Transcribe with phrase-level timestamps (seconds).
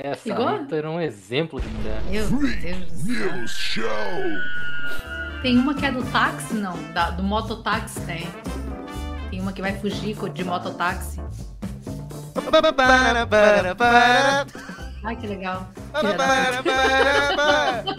[0.00, 0.60] Essa Igual?
[0.70, 2.00] Era um exemplo de mulher.
[2.08, 3.36] Meu Deus do céu.
[3.36, 3.82] News Show.
[5.42, 6.76] Tem uma que é do táxi, não.
[6.92, 8.28] Da- do mototáxi tem.
[9.30, 11.20] Tem uma que vai fugir de mototáxi.
[15.04, 15.68] Ai, que legal.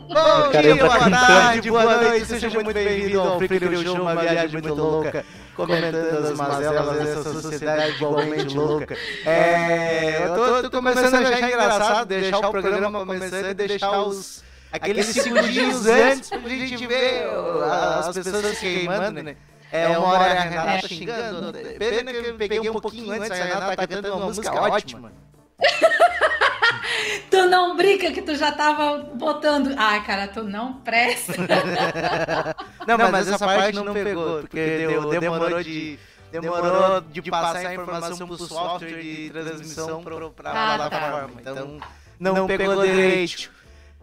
[0.09, 4.51] Bom dia, entra boa tarde, boa noite, seja muito bem-vindo ao Freak Show, uma viagem
[4.51, 5.25] muito louca,
[5.55, 8.95] comentando as mazelas dessa sociedade igualmente louca.
[9.25, 14.43] É, eu tô, tô começando a achar engraçado deixar o programa começando e deixar os...
[14.71, 17.27] Aqueles segundinhos antes pra gente ver
[17.65, 19.35] as pessoas se queimando, né?
[19.71, 23.75] É uma hora a Renata xingando, pena que eu peguei um pouquinho antes, a Renata
[23.75, 25.11] tá cantando uma música ótima.
[27.29, 29.73] Tu não brinca que tu já tava botando.
[29.77, 31.33] Ai, cara, tu não presta.
[32.87, 35.99] Não, mas, essa parte não pegou, porque deu, demorou de
[36.31, 40.89] demorou de passar a informação pro software de transmissão pro, pra Ah, tá.
[40.89, 41.41] plataforma.
[41.41, 41.77] Então
[42.19, 43.51] não, pegou direito.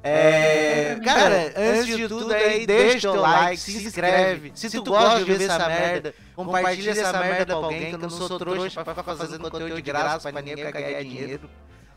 [0.03, 4.53] É, cara, antes de tudo aí, deixa o like, se inscreve.
[4.55, 8.11] Se tu gosta de ver essa merda, compartilha essa merda pra alguém, que eu não
[8.11, 11.51] sou trouxa pra ficar fazendo conteúdo de graça pra ninguém ganhar dinheiro.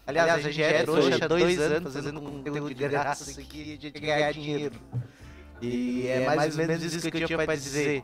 [0.08, 4.76] Aliás, a gente é trouxa há dois anos fazendo conteúdo de graça de ganhar dinheiro.
[5.62, 8.04] E é mais ou menos isso que eu tinha pra dizer.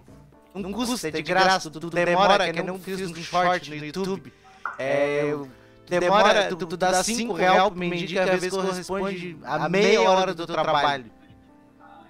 [0.53, 3.85] Não custa, é de graça, tu, tu demora, que eu não fiz no short no
[3.85, 4.31] YouTube.
[4.77, 5.49] É, eu-
[5.87, 10.33] demora, tu, tu dá 5 reais pro mendigo que às vezes corresponde a meia hora
[10.33, 11.05] do teu trabalho.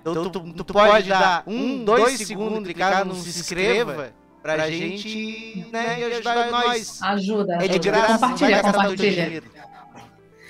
[0.02, 6.00] Então tu, tu pode dar um, dois segundos, clicar no se inscreva pra gente né,
[6.00, 7.02] e ajudar nós.
[7.02, 7.56] Ajuda.
[7.56, 9.44] É de graça, compartilha, compartilha.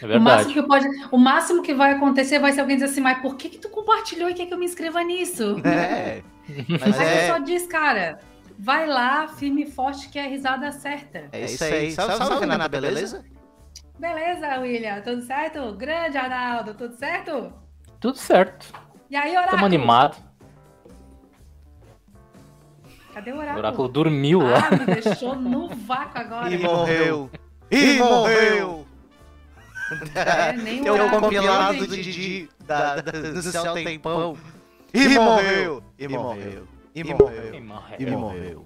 [0.02, 0.54] É O máximo, verdade.
[0.54, 3.48] que pode, o máximo que vai acontecer vai ser alguém dizer assim, mas por que,
[3.48, 5.62] que tu compartilhou e quer que eu me inscreva nisso?
[5.64, 6.22] É,
[6.68, 8.20] mas Aí é, só diz, cara,
[8.58, 11.28] vai lá, firme e forte, que é a risada certa.
[11.32, 11.92] é isso aí.
[11.92, 13.24] Salve, salve, Renata, beleza?
[14.00, 15.74] Beleza, William, tudo certo?
[15.74, 17.54] Grande Arnaldo, tudo certo?
[18.00, 18.74] Tudo certo.
[19.10, 19.46] E aí, Oráculo?
[19.56, 20.18] Estamos animados.
[23.14, 23.60] Cadê o O Oráculo?
[23.60, 24.68] Oráculo dormiu lá.
[24.68, 26.52] Ah, me deixou no vácuo agora.
[26.52, 27.32] E morreu.
[27.72, 28.86] E morreu.
[30.16, 31.22] É, nem o Tem Oráculo.
[31.22, 31.96] compilado do?
[31.96, 34.36] Didi da, da, do Céu Tem Pão.
[34.94, 35.84] E morreu.
[35.98, 36.68] E morreu.
[36.96, 37.54] E morreu.
[37.56, 37.96] Ih, morreu.
[38.00, 38.66] E morreu.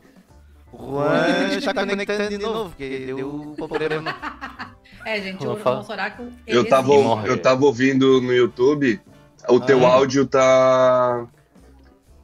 [0.71, 4.15] O Juan está conectando de novo, porque deu problema.
[5.05, 5.77] É, gente, Vou o falar.
[5.77, 6.29] nosso Oráculo...
[6.45, 6.91] Eu tava,
[7.25, 8.99] eu tava ouvindo no YouTube,
[9.47, 9.93] o teu Ah.
[9.93, 11.25] áudio tá.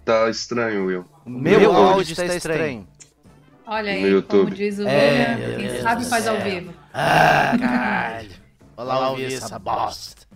[0.04, 1.06] tá estranho, Will.
[1.26, 2.86] O meu áudio está estranho.
[3.66, 4.44] Olha no aí, YouTube.
[4.44, 6.74] como diz o É, meu quem Deus sabe do faz ao vivo.
[6.94, 8.30] Ah, caralho.
[8.78, 10.28] Olha lá ouvir essa bosta.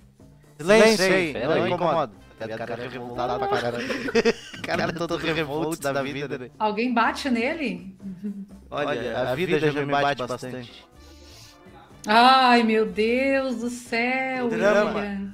[0.58, 1.90] Silêncio aí, não
[2.46, 2.52] aí.
[2.52, 2.64] incomoda.
[2.64, 4.60] O cara é revoltado pra.
[4.60, 6.50] O cara é todo revolto da vida, né?
[6.58, 7.96] Alguém bate nele?
[8.70, 10.90] Olha, a vida já me bate bastante.
[12.08, 15.00] Ai, meu Deus do céu, Drama.
[15.00, 15.34] William.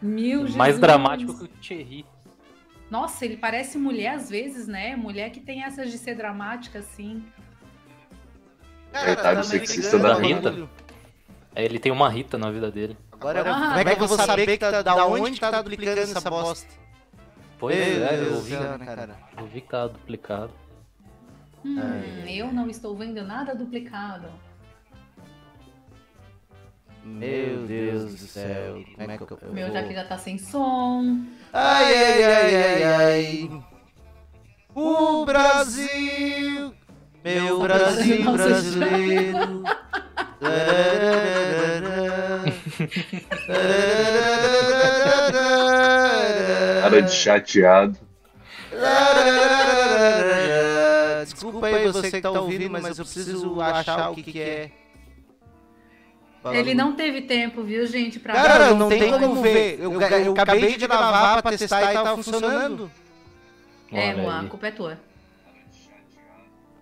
[0.00, 0.56] Mil Jesus.
[0.56, 2.06] Mais dramático que o Thierry.
[2.90, 4.96] Nossa, ele parece mulher às vezes, né?
[4.96, 7.22] Mulher que tem essas de ser dramática, assim.
[8.92, 10.68] Coitado tá sexista da Rita.
[11.54, 12.96] É, ele tem uma Rita na vida dele.
[13.20, 13.68] Agora, Ah.
[13.76, 16.66] como é que eu vou saber que tá, da onde que tá duplicando essa bosta?
[17.58, 19.16] Pois é, eu ouvi, céu, né, cara?
[19.36, 20.50] eu vi que tá duplicado.
[21.62, 22.40] Hum, Ai.
[22.40, 24.28] eu não estou vendo nada duplicado.
[27.04, 28.82] Meu Deus do céu.
[28.96, 31.22] Como é que eu, eu O meu vou- já que já tá sem som.
[31.52, 33.50] Ai, ai, ai, ai, ai.
[34.74, 36.72] O Brasil,
[37.24, 39.62] meu Brasil Nossa, brasileiro.
[46.82, 47.98] Cara de chateado.
[51.24, 54.70] Desculpa aí você que tá ouvindo, mas eu preciso achar o que, que é.
[56.52, 59.78] Ele não teve tempo, viu, gente, pra Cara, não tem como ver.
[59.78, 62.90] Eu, eu acabei de gravar pra testar e tava funcionando.
[63.92, 64.98] É, Juan, a culpa é tua.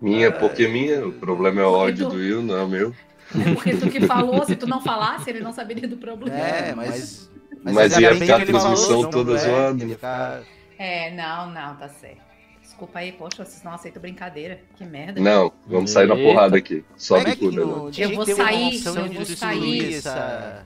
[0.00, 1.06] Minha, porque minha.
[1.06, 2.94] O problema é o áudio do Will, não é o meu.
[3.34, 6.38] É porque tu que falou, se tu não falasse, ele não saberia do problema.
[6.38, 7.30] É, mas.
[7.62, 9.86] Mas ainda ia ficar a transmissão toda é, zoada.
[9.86, 10.42] ficar-
[10.78, 12.22] É, não, não, tá certo.
[12.62, 14.60] Desculpa aí, poxa, vocês não aceitam brincadeira.
[14.76, 15.20] Que merda.
[15.20, 16.84] Não, vamos sair na porrada aqui.
[16.96, 17.92] Sobe tudo, né?
[17.98, 19.94] Eu vou sair, eu vou sair.
[19.94, 20.64] Essa,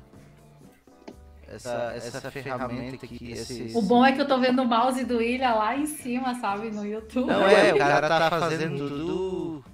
[1.95, 3.33] essa, essa ferramenta aqui.
[3.33, 3.73] Esse...
[3.75, 6.71] O bom é que eu tô vendo o mouse do William lá em cima, sabe,
[6.71, 7.29] no YouTube.
[7.29, 9.65] Não é, o cara tá fazendo tudo.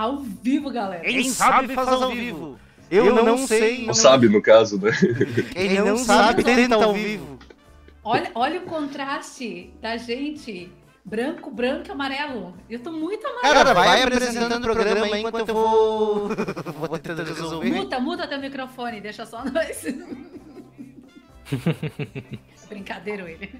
[0.00, 1.04] Ao vivo, galera.
[1.04, 2.58] Quem sabe faz ao vivo.
[2.90, 3.84] Eu não sei.
[3.84, 4.92] Não sabe, no caso, né?
[5.52, 7.38] Quem não sabe tenta ao vivo.
[8.02, 10.72] Olha, olha o contraste da gente.
[11.04, 12.56] Branco, branco e amarelo.
[12.70, 13.52] Eu tô muito amarelo.
[13.52, 16.28] Cara, vai apresentando o programa aí enquanto eu vou.
[16.78, 17.70] vou tentando resolver.
[17.70, 19.84] Muta, muta teu microfone, deixa só nós.
[22.70, 23.50] Brincadeira, William.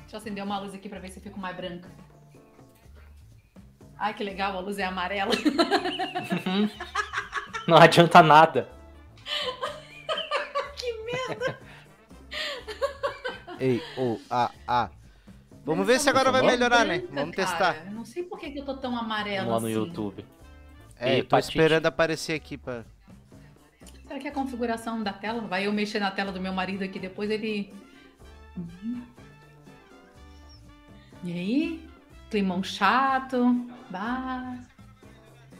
[0.00, 1.88] Deixa eu acender uma luz aqui pra ver se eu fico mais branca.
[3.98, 5.32] Ai, que legal, a luz é amarela.
[7.66, 8.68] Não adianta nada.
[10.76, 11.58] que merda!
[13.58, 14.90] Ei, ô, ah, ah.
[15.64, 17.02] Vamos ver se agora vai melhorar, né?
[17.10, 17.48] Vamos cara.
[17.48, 17.86] testar.
[17.86, 19.74] Eu não sei por que, que eu tô tão amarela Vamos lá no assim.
[19.74, 20.24] YouTube.
[20.98, 22.84] É, eu tô esperando aparecer aqui pra.
[24.06, 25.42] Será que é a configuração da tela?
[25.42, 27.72] Vai eu mexer na tela do meu marido aqui, depois ele.
[28.56, 29.02] Uhum.
[31.24, 31.88] E aí?
[32.30, 33.66] Climão chato.
[33.90, 34.54] Bah.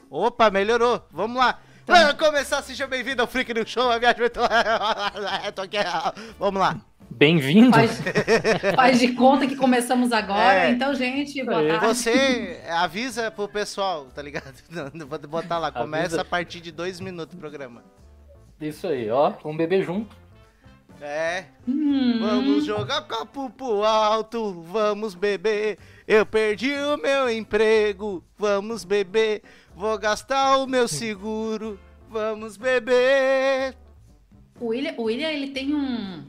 [0.09, 1.03] Opa, melhorou.
[1.11, 1.59] Vamos lá.
[1.83, 1.95] Então.
[1.95, 3.91] Vamos começar, seja bem-vindo ao Freak no Show.
[3.91, 4.41] A viagem tô...
[5.55, 5.77] tô aqui.
[6.37, 6.79] Vamos lá.
[7.11, 7.71] Bem-vindo.
[7.71, 7.99] Faz,
[8.75, 10.67] faz de conta que começamos agora.
[10.67, 10.71] É.
[10.71, 11.67] Então, gente, boa É.
[11.77, 11.85] tarde.
[11.87, 14.53] Você avisa pro pessoal, tá ligado?
[15.07, 15.71] Vou botar lá.
[15.71, 16.21] Começa Avisa.
[16.21, 17.83] a partir de dois minutos o programa.
[18.61, 19.31] Isso aí, ó.
[19.43, 20.15] Vamos beber junto.
[21.01, 21.45] É.
[21.67, 25.77] Hum, Vamos jogar copo pro alto, vamos beber.
[26.09, 29.43] Eu perdi o meu emprego, vamos beber.
[29.75, 31.79] Vou gastar o meu seguro,
[32.09, 33.75] vamos beber.
[34.59, 36.25] O William, o William, ele tem um.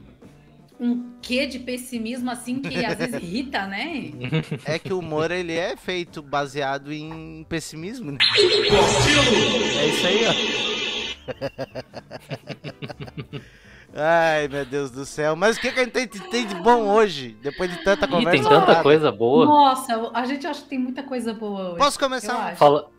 [0.79, 4.11] Um quê de pessimismo assim que às vezes irrita, né?
[4.65, 8.19] É que o humor ele é feito baseado em pessimismo, né?
[9.79, 10.33] É isso aí, ó.
[13.93, 15.35] Ai, meu Deus do céu.
[15.35, 17.37] Mas o que, que a gente tem de bom hoje?
[17.41, 18.49] Depois de tanta Ih, conversa.
[18.49, 19.45] tem tanta coisa boa.
[19.45, 21.77] Nossa, a gente acha que tem muita coisa boa hoje.
[21.77, 22.55] Posso Eu começar?
[22.55, 22.89] Fala.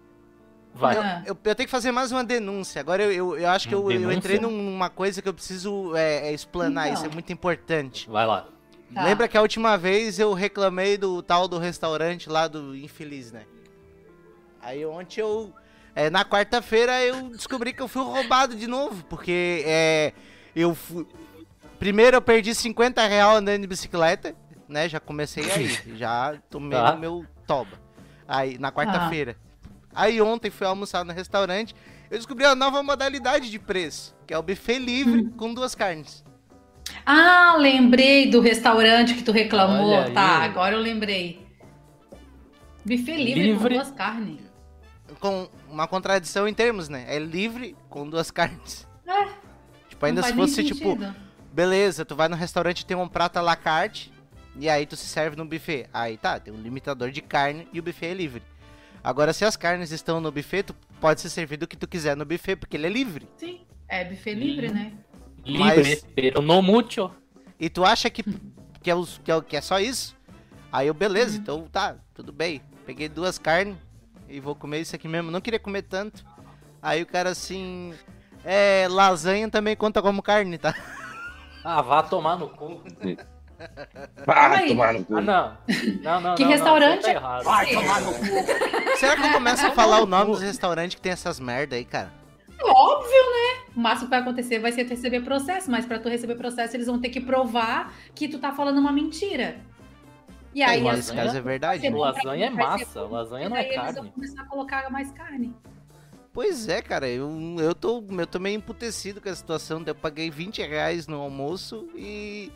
[0.74, 0.96] Vai.
[0.96, 1.22] Ah.
[1.26, 2.80] Eu, eu tenho que fazer mais uma denúncia.
[2.80, 6.28] Agora eu, eu, eu acho que eu, eu entrei numa coisa que eu preciso é,
[6.28, 6.86] é, explanar.
[6.88, 6.94] Então.
[6.94, 8.08] Isso é muito importante.
[8.08, 8.46] Vai lá.
[8.94, 9.04] Tá.
[9.04, 13.44] Lembra que a última vez eu reclamei do tal do restaurante lá do Infeliz, né?
[14.60, 15.52] Aí ontem eu.
[15.94, 19.04] é, na quarta-feira eu descobri que eu fui roubado de novo.
[19.06, 20.12] Porque é,
[20.54, 21.06] eu fui.
[21.78, 24.34] Primeiro eu perdi 50 reais andando de bicicleta,
[24.68, 24.88] né?
[24.88, 25.68] Já comecei aí.
[25.96, 26.92] Já tomei Tá.
[26.92, 27.80] no meu toba.
[28.26, 29.36] Aí, na quarta-feira.
[29.94, 31.74] Aí ontem fui almoçar no restaurante.
[32.10, 36.24] Eu descobri uma nova modalidade de preço, que é o buffet livre com duas carnes.
[37.04, 39.90] Ah, lembrei do restaurante que tu reclamou.
[39.90, 40.12] Olha aí.
[40.14, 41.44] Tá, agora eu lembrei.
[42.84, 43.62] Buffet livre, Livre.
[43.68, 44.40] com duas carnes.
[45.20, 47.04] Com uma contradição em termos, né?
[47.08, 48.86] É livre com duas carnes.
[49.06, 49.28] É.
[50.02, 50.98] Tipo, ainda Não se fosse, tipo,
[51.52, 54.12] beleza, tu vai no restaurante e tem um prato à la carte,
[54.56, 55.86] e aí tu se serve no buffet.
[55.92, 58.42] Aí tá, tem um limitador de carne e o buffet é livre.
[59.04, 62.16] Agora, se as carnes estão no buffet, tu pode se servir do que tu quiser
[62.16, 63.28] no buffet, porque ele é livre.
[63.36, 64.74] Sim, é buffet livre, Hum.
[64.74, 64.92] né?
[65.44, 67.08] Livre, Mas- pero no mucho.
[67.60, 68.24] E tu acha que,
[68.82, 70.16] que, é, os- que, é, que é só isso?
[70.72, 71.42] Aí eu, beleza, Uhum.
[71.42, 72.60] então tá, tudo bem.
[72.86, 73.76] Peguei duas carnes
[74.28, 75.30] e vou comer isso aqui mesmo.
[75.30, 76.24] Não queria comer tanto.
[76.80, 77.92] Aí o cara assim.
[78.44, 80.74] É, lasanha também conta como carne, tá?
[81.64, 82.82] Ah, vá tomar no cu.
[84.26, 84.68] Vai aí.
[84.70, 85.16] tomar no cu.
[85.16, 85.56] Ah, não.
[86.02, 87.44] Não, não, Que não, restaurante Não, é- tá errado.
[87.44, 88.96] Vai tomar no cu.
[88.96, 91.84] Será que eu começo a falar o nome dos restaurantes que tem essas merda aí,
[91.84, 92.12] cara?
[92.60, 93.64] Óbvio, né?
[93.76, 96.74] O máximo que vai acontecer vai ser tu receber processo, mas pra tu receber processo,
[96.76, 99.60] eles vão ter que provar que tu tá falando uma mentira.
[100.52, 101.88] E aí, Nesse caso é verdade.
[101.88, 101.96] né?
[101.96, 104.10] Lasanha é Vai ser massa, bom, lasanha não é daí eles vão carne.
[104.10, 105.54] começar a colocar mais carne.
[106.32, 109.82] Pois é, cara, eu, eu, tô, eu tô meio emputecido com a situação.
[109.86, 112.50] Eu paguei 20 reais no almoço e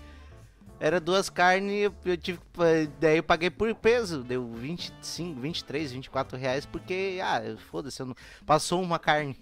[0.80, 2.64] era duas carnes, eu, eu tive que pa-
[3.00, 8.14] daí eu paguei por peso, deu 25, 23, 24 reais, porque, ah, foda-se, eu não-
[8.46, 9.36] passou uma carne,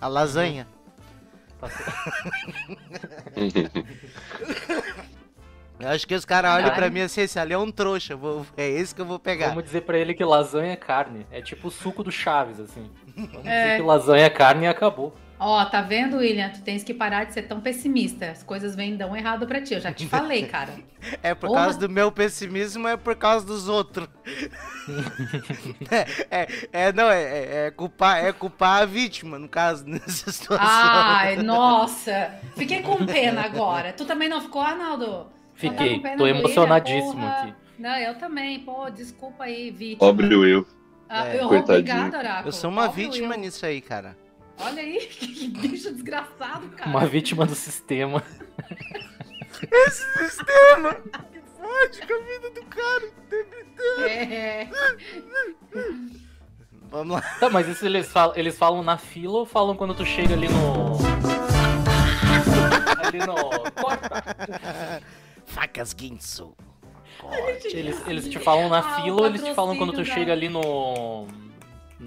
[0.00, 0.66] a lasanha.
[5.80, 8.46] Eu acho que os caras olham pra mim assim, esse ali é um trouxa, vou-
[8.56, 9.48] é esse que eu vou pegar.
[9.48, 11.26] Vamos dizer pra ele que lasanha é carne.
[11.30, 12.90] É tipo o suco do Chaves, assim.
[13.16, 13.64] Vamos É.
[13.64, 15.16] dizer que lasanha é carne e acabou.
[15.42, 16.50] Ó, tá vendo, William?
[16.50, 18.26] Tu tens que parar de ser tão pessimista.
[18.30, 19.72] As coisas vêm dão errado pra ti.
[19.72, 20.70] Eu já te falei, cara.
[21.22, 21.62] É por Porra.
[21.62, 24.06] causa do meu pessimismo, é por causa dos outros.
[25.90, 26.06] é,
[26.42, 26.48] é,
[26.88, 30.66] é, não, é, é, é culpar, é culpar a vítima, no caso, nessa situação.
[30.68, 32.32] Ai, nossa.
[32.54, 33.94] Fiquei com pena agora.
[33.94, 35.26] Tu também não ficou, Arnaldo?
[35.60, 37.40] Tá Fiquei, pena tô emocionadíssimo Porra.
[37.42, 37.54] aqui.
[37.78, 38.60] Não, eu também.
[38.60, 40.08] Pô, desculpa aí, vítima.
[40.08, 40.66] Óbvio eu.
[41.08, 41.40] Ah, É.
[41.40, 42.48] eu, Oráculo.
[42.48, 43.40] Eu sou uma Óbvio vítima eu.
[43.40, 44.16] nisso aí, cara.
[44.58, 46.88] Olha aí, que bicho desgraçado, cara.
[46.90, 48.22] Uma vítima do sistema.
[49.90, 50.94] Sistema!
[51.32, 53.10] Que fode com a vida do cara.
[54.08, 54.68] É,
[56.90, 57.22] Vamos lá.
[57.38, 60.48] Tá, mas isso eles falam, eles falam na fila ou falam quando tu chega ali
[60.48, 60.96] no.
[63.06, 63.34] ali no.
[63.82, 65.02] Corta!
[65.60, 66.54] Facas Guinso.
[67.64, 70.48] Eles, eles te falam na Ah, fila ou eles te falam quando tu chega ali
[70.48, 71.26] no.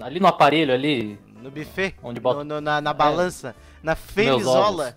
[0.00, 1.16] Ali no aparelho ali?
[1.40, 1.94] No buffet?
[2.02, 3.54] Onde bota- No- no- na, na balança?
[3.80, 4.96] Na felizola?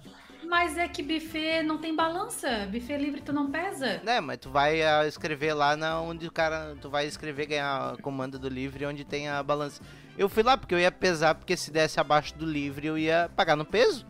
[0.50, 2.68] Mas é que buffet não tem balança.
[2.72, 4.02] Buffet livre tu não pesa.
[4.04, 6.76] Né, mas tu vai ah, escrever lá na onde o cara.
[6.82, 9.84] Tu vai escrever, ganhar a comanda do livre onde tem a balança.
[10.18, 13.30] Eu fui lá porque eu ia pesar, porque se desse abaixo do livre eu ia
[13.36, 14.04] pagar no peso.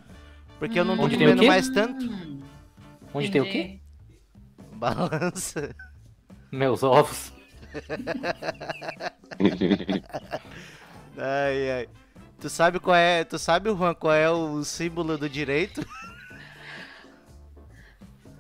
[0.58, 1.48] Porque eu não tô Onde comendo quê?
[1.50, 2.06] mais tanto.
[2.06, 2.40] Hum,
[3.14, 3.80] Onde tem o quê?
[4.78, 5.76] Balança.
[6.52, 7.34] Meus ovos.
[11.18, 11.90] Ai, ai.
[12.40, 13.24] Tu sabe qual é.
[13.24, 15.86] Tu sabe, Juan, qual é o símbolo do direito?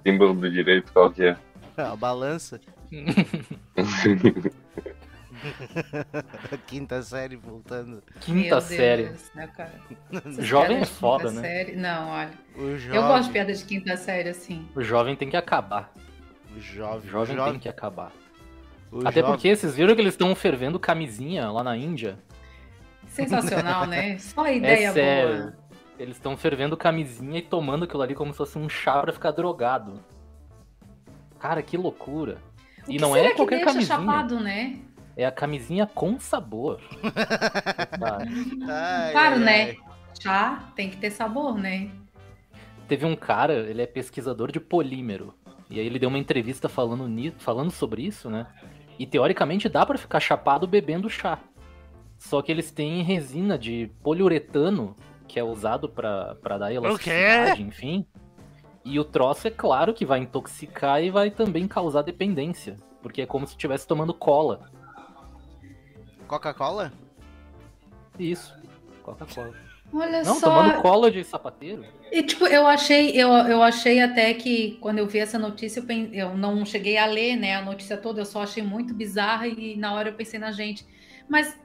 [0.05, 1.37] Símbolo do direito, qual que é?
[1.75, 2.61] A balança.
[6.65, 8.01] Quinta série voltando.
[8.21, 9.11] Quinta Meu Deus série.
[9.55, 9.73] cara.
[10.11, 11.41] Essas Jovem é foda, né?
[11.41, 12.31] série- Não, olha.
[12.55, 12.95] O jovem.
[13.01, 14.67] Eu gosto de piada de quinta série, assim.
[14.75, 15.91] O jovem tem que acabar.
[16.59, 17.09] Jovem.
[17.09, 17.51] jovem, jovem.
[17.53, 18.11] tem que acabar.
[18.91, 19.35] o Até jovem.
[19.35, 22.17] porque vocês viram que eles estão fervendo camisinha lá na Índia?
[23.07, 24.17] Sensacional, né?
[24.19, 25.37] Só É ideia sério.
[25.37, 25.57] boa.
[25.99, 29.31] Eles estão fervendo camisinha e tomando aquilo ali como se fosse um chá pra ficar
[29.31, 29.99] drogado.
[31.39, 32.37] Cara, que loucura.
[32.87, 33.97] O E que não será é que qualquer deixa camisinha.
[33.97, 34.79] chapado, né?
[35.15, 36.79] É a camisinha com sabor.
[37.99, 38.19] Tá.
[38.69, 39.61] Ai, Claro, ai, né?
[39.63, 39.77] ai.
[40.21, 41.89] Chá tem que ter sabor, né?
[42.87, 45.33] Teve um cara, ele é pesquisador de polímero.
[45.69, 48.47] E aí ele deu uma entrevista falando, ni- falando sobre isso, né?
[48.97, 51.39] E teoricamente dá pra ficar chapado bebendo chá.
[52.17, 54.95] Só que eles têm resina de poliuretano,
[55.27, 58.05] que é usado pra dar elasticidade, enfim.
[58.83, 62.77] E o troço é claro que vai intoxicar e vai também causar dependência.
[63.03, 64.71] Porque é como se estivesse tomando cola.
[66.27, 66.91] Coca-Cola?
[68.17, 68.55] Isso.
[69.03, 69.53] Coca-Cola.
[69.93, 70.49] Olha Não, só.
[70.49, 71.85] tomando cola de sapateiro.
[72.11, 75.85] E tipo, eu achei, eu, eu achei até que quando eu vi essa notícia, eu,
[75.85, 79.47] pen- eu não cheguei a ler, né, a notícia toda, eu só achei muito bizarra
[79.47, 80.85] e na hora eu pensei na gente.
[81.27, 81.57] Mas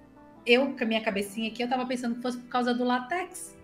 [0.46, 3.56] eu, com a minha cabecinha aqui, eu tava pensando que fosse por causa do látex.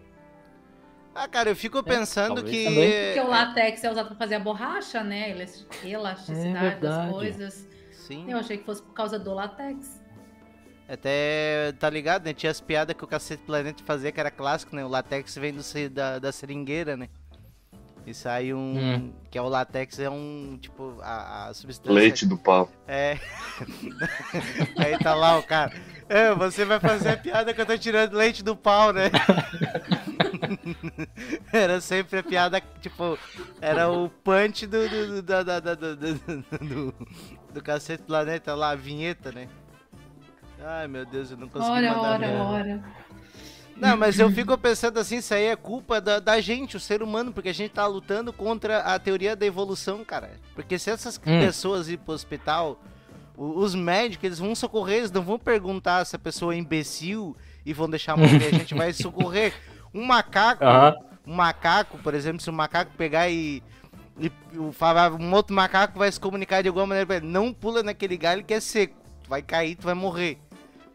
[1.15, 2.65] Ah, cara, eu fico pensando talvez que.
[2.65, 2.93] também.
[3.07, 5.31] Porque o látex é usado pra fazer a borracha, né?
[5.31, 7.13] elas- Elasticidade das verdade.
[7.13, 7.69] coisas.
[7.93, 8.25] Sim.
[8.31, 9.98] Eu achei que fosse por causa do látex.
[10.89, 12.33] Até, tá ligado, né?
[12.33, 14.83] Tinha as piadas que o Cacete Planeta fazia, que era clássico, né?
[14.85, 17.09] O latex vem do, da, da seringueira, né?
[18.07, 18.79] E sai um.
[18.79, 19.13] Hum.
[19.31, 20.57] Que é o latex, é um.
[20.59, 21.93] Tipo, a, a substância.
[21.93, 22.71] Leite do pau.
[22.87, 23.19] É.
[24.79, 25.73] Aí tá lá o cara.
[26.09, 29.11] É, você vai fazer a piada que eu tô tirando leite do pau, né?
[31.53, 33.19] Era sempre a piada, tipo,
[33.61, 34.89] era o punch do.
[34.89, 36.95] do, do, da- da- da- do, do, do,
[37.53, 39.49] do Cacete Planeta lá, a vinheta, né?
[40.65, 42.45] Ai meu Deus, eu não consegui Ora, mandar ora, merda.
[42.45, 42.85] ora.
[43.77, 47.01] Não, mas eu fico pensando assim, isso aí é culpa da, da gente, o ser
[47.01, 50.33] humano, porque a gente tá lutando contra a teoria da evolução, cara.
[50.55, 51.39] Porque se essas Hum.
[51.39, 52.81] pessoas ir pro hospital,
[53.37, 57.73] os médicos, eles vão socorrer, eles não vão perguntar se a pessoa é imbecil e
[57.73, 59.55] vão deixar morrer, a gente vai socorrer.
[59.95, 60.97] Um macaco, Aham.
[61.25, 63.63] um macaco, por exemplo, se o macaco pegar e,
[64.19, 68.17] e um outro macaco vai se comunicar de alguma maneira pra ele, não pula naquele
[68.17, 70.37] galho que é seco, tu vai cair, tu vai morrer.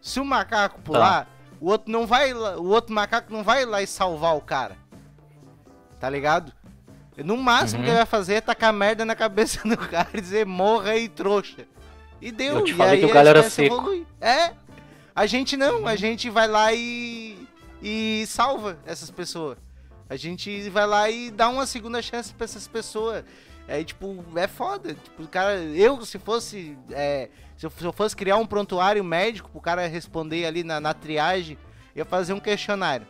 [0.04, 1.30] Se o macaco pular,
[1.62, 4.76] o outro não vai, o outro macaco não vai lá e salvar o cara.
[5.98, 6.52] Tá ligado?
[7.18, 7.86] No máximo Uhum.
[7.86, 11.08] que ele vai fazer é tacar merda na cabeça do cara e dizer morra aí,
[11.08, 11.66] trouxa.
[12.22, 12.58] E deu.
[12.58, 13.76] Eu te e falei aí que o a galho era seco.
[13.76, 14.06] evolui.
[14.20, 14.52] É.
[15.16, 17.48] A gente não, a gente vai lá e
[17.82, 19.58] e salva essas pessoas.
[20.10, 23.24] A gente vai lá e dá uma segunda chance pra essas pessoas.
[23.68, 24.94] É tipo, é foda.
[24.96, 26.78] Tipo, o cara, eu se fosse.
[26.92, 27.30] é,
[27.64, 30.94] se, eu, se eu fosse criar um prontuário médico pro cara responder ali na, na
[30.94, 31.58] triagem,
[31.96, 33.08] eu ia fazer um questionário.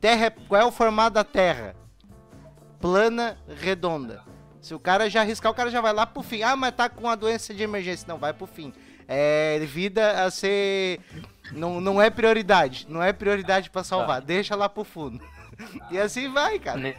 [0.00, 1.74] Terra, é- qual é o formato da Terra?
[2.78, 4.22] Plana, redonda.
[4.60, 6.42] Se o cara já arriscar, o cara já vai lá pro fim.
[6.42, 8.06] Ah, mas tá com uma doença de emergência.
[8.08, 8.72] Não, vai pro fim.
[9.08, 11.00] É vida a ser.
[11.52, 12.86] Não, não é prioridade.
[12.88, 14.20] Não é prioridade pra salvar.
[14.20, 15.24] Deixa lá pro fundo.
[15.90, 16.94] E assim vai, cara.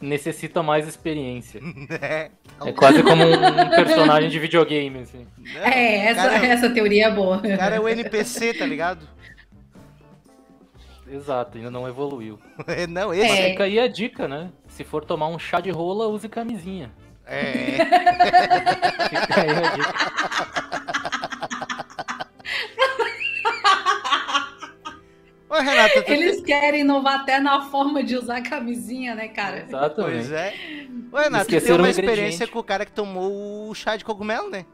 [0.00, 1.60] Ne- Necessita mais experiência.
[2.00, 2.30] É.
[2.64, 5.26] É quase como um personagem de videogame, assim.
[5.62, 7.36] É, essa, cara, essa teoria é boa.
[7.38, 9.06] O cara é o NPC, tá ligado?
[11.10, 12.38] Exato, ainda não evoluiu.
[12.88, 13.50] Não, esse É.
[13.50, 14.50] Fica aí a dica, né?
[14.68, 16.90] Se for tomar um chá de rola, use camisinha.
[17.26, 17.78] é.
[19.08, 19.94] Fica aí a dica.
[25.58, 29.62] Ô, Renata, tu Eles querem inovar até na forma de usar camisinha, né, cara?
[29.62, 30.28] Exatamente.
[30.28, 30.54] Pois é.
[31.10, 34.04] Ô, Renato, tu tem uma um experiência com o cara que tomou o chá de
[34.04, 34.64] cogumelo, né?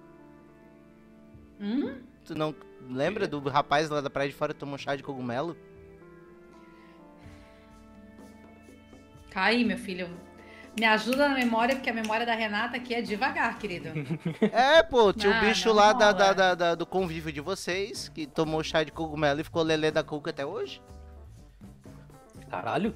[1.59, 1.95] Hum?
[2.25, 2.55] Tu não
[2.91, 5.57] lembra do rapaz lá da praia de fora que tomou chá de cogumelo?
[9.31, 10.09] Cai, meu filho.
[10.79, 13.91] Me ajuda na memória, porque a memória da Renata aqui é devagar, querido.
[14.53, 17.41] É, pô, tinha o Não, bicho não lá da, da- da- da- do convívio de
[17.41, 20.83] vocês, que tomou chá de cogumelo e ficou lelê da cuca até hoje.
[22.51, 22.95] Caralho.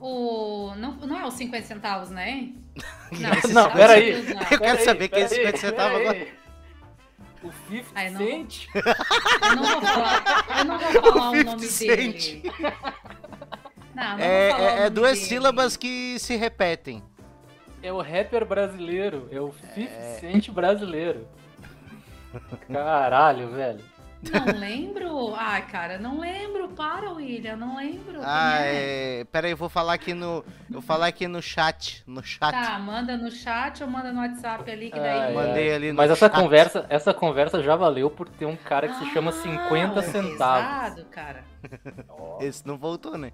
[0.00, 2.52] O, não, não é os 50 centavos, né?
[3.52, 4.10] Não, tá peraí.
[4.50, 6.26] Eu quero saber quem é Peraí, 50 centavos agora.
[7.42, 8.18] O 50 Ai, não.
[8.18, 8.66] Cent?
[8.74, 11.88] Eu não vou falar, eu não vou falar o, 50 nome Cent.
[11.96, 12.52] dele.
[13.96, 15.24] Não, não É, é- é duas dele.
[15.24, 17.02] sílabas que se repetem.
[17.82, 19.26] É o rapper brasileiro.
[19.32, 20.18] É o 50 É.
[20.20, 21.26] Cent brasileiro.
[22.70, 23.80] Caralho, velho.
[24.32, 25.34] Não lembro.
[25.36, 26.68] Ai, cara, não lembro.
[26.70, 28.20] Para, William, não lembro.
[28.22, 29.20] Ah, é?
[29.20, 29.24] é.
[29.24, 30.44] Pera aí, eu vou falar aqui no.
[30.68, 32.02] Eu vou falar aqui no chat.
[32.06, 32.50] No chat.
[32.52, 35.18] Tá, manda no chat ou manda no WhatsApp ali, que daí.
[35.20, 35.32] ai.
[35.32, 36.34] Mandei ali no Mas essa chat.
[36.40, 40.02] conversa, essa conversa já valeu por ter um cara que se chama Ah, 50 é
[40.02, 40.32] centavos.
[40.34, 41.44] pesado, cara.
[42.40, 43.32] Esse não voltou, né?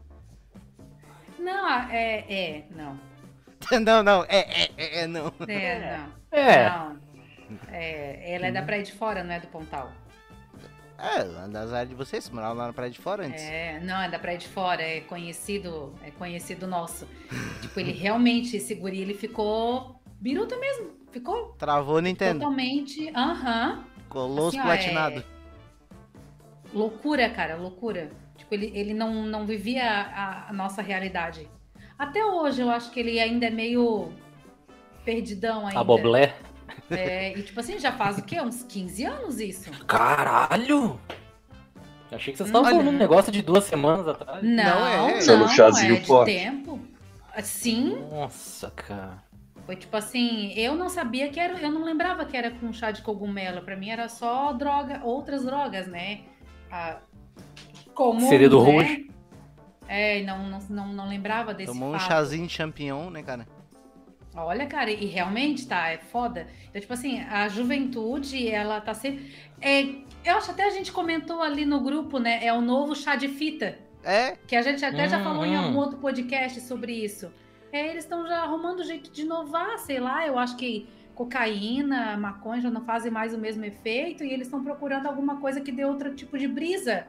[1.42, 2.98] Não, é, é, não.
[3.80, 5.32] Não, não, é, é, é, é, não.
[5.46, 6.12] É, não.
[6.32, 6.68] É.
[6.68, 6.96] Não.
[7.70, 9.92] É, ela é da Praia de Fora, não é do Pontal.
[10.98, 13.42] É, uma das áreas de vocês, moravam lá na Praia de Fora antes.
[13.42, 17.06] É, não, é da Praia de Fora, é conhecido, é conhecido nosso.
[17.60, 20.90] tipo, ele realmente, esse guri, ele ficou biruta mesmo.
[21.12, 22.40] Ficou Travou Nintendo.
[22.40, 25.24] totalmente, aham, Colou os Assim, ó, platinados.
[26.74, 28.10] loucura, cara, loucura.
[28.52, 31.48] Tipo, ele, ele não, não vivia a, a nossa realidade.
[31.98, 34.12] Até hoje, eu acho que ele ainda é meio
[35.04, 35.80] perdidão ainda.
[35.80, 36.34] A Boblé.
[36.90, 38.40] É, e tipo assim, já faz o quê?
[38.40, 39.70] Uns 15 anos isso?
[39.86, 41.00] Caralho!
[42.10, 44.42] Achei que vocês estavam falando um negócio de duas semanas atrás.
[44.42, 46.32] Não, Não, não, é- Sendo chazinho é de forte.
[46.32, 46.78] tempo.
[47.42, 49.22] Sim, Nossa, cara.
[49.64, 52.90] foi tipo assim, eu não sabia que era, eu não lembrava que era com chá
[52.90, 53.62] de cogumelo.
[53.62, 56.20] Pra mim era só droga, outras drogas, né?
[56.70, 56.98] A,
[57.94, 58.72] comum, Segredo né?
[58.72, 59.12] roxo.
[59.88, 62.08] É, e não, não, não, não lembrava desse Tomou um fato.
[62.08, 63.46] chazinho de champignon, né, cara?
[64.34, 66.46] Olha, cara, e realmente tá, é foda.
[66.70, 69.30] Então, tipo assim, a juventude, ela tá sempre.
[69.60, 69.82] É,
[70.24, 72.42] eu acho até a gente comentou ali no grupo, né?
[72.42, 73.78] É o novo chá de fita.
[74.02, 75.64] É, Que a gente até já falou em Uhum.
[75.64, 77.30] algum outro podcast sobre isso.
[77.70, 80.26] É, eles estão já arrumando jeito de inovar, sei lá.
[80.26, 84.62] Eu acho que cocaína, maconha já não fazem mais o mesmo efeito e eles estão
[84.64, 87.06] procurando alguma coisa que dê outro tipo de brisa.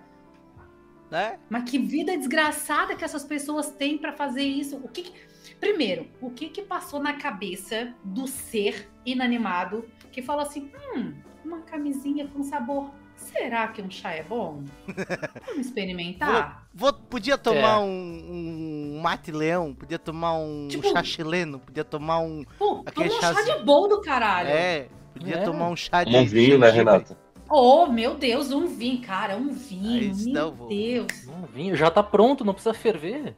[1.12, 1.38] Né?
[1.50, 4.78] Mas que vida desgraçada que essas pessoas têm pra fazer isso.
[4.78, 10.44] O que, que- Primeiro, o que que passou na cabeça do ser inanimado que fala
[10.44, 11.14] assim: hum,
[11.46, 12.90] uma camisinha com sabor.
[13.16, 14.64] Será que um chá é bom?
[15.48, 16.68] Vamos experimentar?
[16.74, 17.80] Vou, podia tomar É.
[17.80, 22.44] um, um mate leão, podia tomar um Tipo- chá chileno, podia tomar um.
[22.58, 23.60] Pô, toma um chá chazinho.
[23.60, 24.50] de boldo, caralho.
[24.50, 25.44] É, podia É.
[25.44, 26.16] tomar um chá de.
[26.16, 26.70] Um vinho, né.
[26.72, 27.18] Renata?
[27.50, 30.14] Oh, meu Deus, um vinho, cara, um vinho.
[30.16, 30.68] Aí meu o voo.
[30.70, 31.26] Deus.
[31.26, 33.36] Não, vinho já tá pronto, não precisa ferver.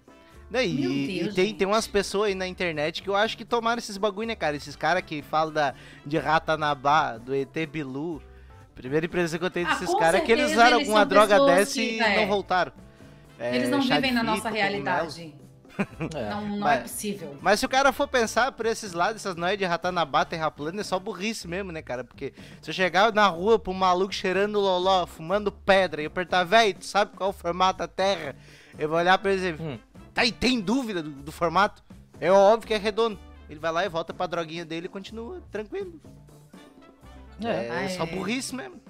[0.50, 1.58] Não, e, Meu e Deus, tem, gente.
[1.58, 4.56] tem umas pessoas aí na internet que eu acho que tomaram esses bagulho, né, cara?
[4.56, 5.74] Esses caras que falam da,
[6.06, 8.22] de Ratanabá, do ET Bilu.
[8.76, 11.06] Primeira impressão que eu tenho Ah, desses com caras é que eles usaram eles alguma
[11.06, 12.72] droga dessa que, e é, não voltaram.
[13.40, 15.34] É, Eles não vivem na nossa realidade.
[16.16, 16.30] É.
[16.30, 17.38] Não, não Mas- é possível.
[17.42, 20.82] Mas se o cara for pensar por esses lados, essas noias de Ratanabá, Terra plana,
[20.82, 22.04] é só burrice mesmo, né, cara?
[22.04, 26.76] Porque se eu chegar na rua um maluco cheirando loló, fumando pedra e apertar, velho,
[26.76, 28.36] tu sabe qual é o formato da Terra?
[28.80, 29.78] Eu vou olhar pra ele e dizer, Hum.
[30.14, 31.84] tá, e tem dúvida do, do formato?
[32.22, 33.20] É óbvio que é redondo.
[33.50, 36.00] Ele vai lá e volta pra droguinha dele e continua tranquilo.
[37.44, 37.48] É.
[37.68, 38.06] É, Ah, só é.
[38.08, 38.82] burrice mesmo.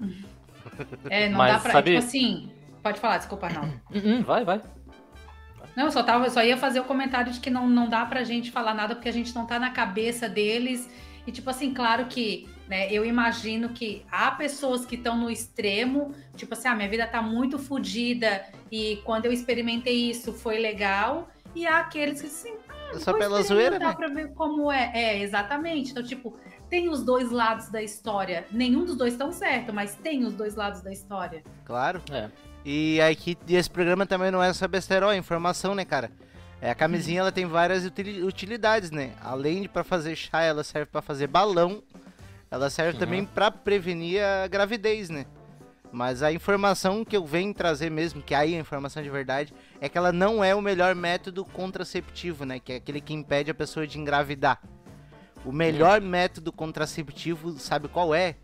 [1.10, 1.72] É, não Mas dá pra.
[1.72, 2.50] sabe- Tipo assim.
[2.82, 3.80] Pode falar, desculpa, Arnaldo.
[3.94, 4.60] Hum, hum, vai, vai.
[5.76, 8.04] Não, eu só, tava, eu só ia fazer o comentário de que não, não dá
[8.04, 10.88] pra gente falar nada porque a gente não tá na cabeça deles.
[11.26, 16.14] E, tipo assim, claro que né, eu imagino que há pessoas que estão no extremo,
[16.36, 21.28] tipo assim, ah, minha vida tá muito fodida e quando eu experimentei isso foi legal.
[21.54, 22.54] E há aqueles que assim,
[22.92, 23.94] É só pela zoeira, né?
[23.94, 24.90] pra ver como é.
[24.94, 25.92] É, exatamente.
[25.92, 26.36] Então, tipo,
[26.68, 28.44] tem os dois lados da história.
[28.50, 31.44] Nenhum dos dois estão certo, mas tem os dois lados da história.
[31.64, 32.02] Claro.
[32.10, 32.28] É.
[32.64, 36.10] E aqui esse programa também não é só besterol, é informação, né, cara?
[36.60, 39.12] É, a camisinha ela tem várias utili- utilidades, né?
[39.20, 41.82] Além de pra fazer chá, ela serve pra fazer balão.
[42.50, 42.98] Ela serve Uhum.
[42.98, 45.26] também pra prevenir a gravidez, né?
[45.92, 49.52] Mas a informação que eu venho trazer mesmo, que aí é a informação de verdade,
[49.80, 52.58] é que ela não é o melhor método contraceptivo, né?
[52.58, 54.60] Que é aquele que impede a pessoa de engravidar.
[55.44, 58.36] O melhor método contraceptivo, sabe qual é?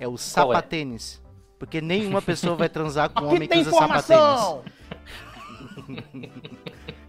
[0.00, 1.22] É o sapatênis.
[1.58, 4.42] Porque nenhuma pessoa vai transar com um homem que usa sapatênis.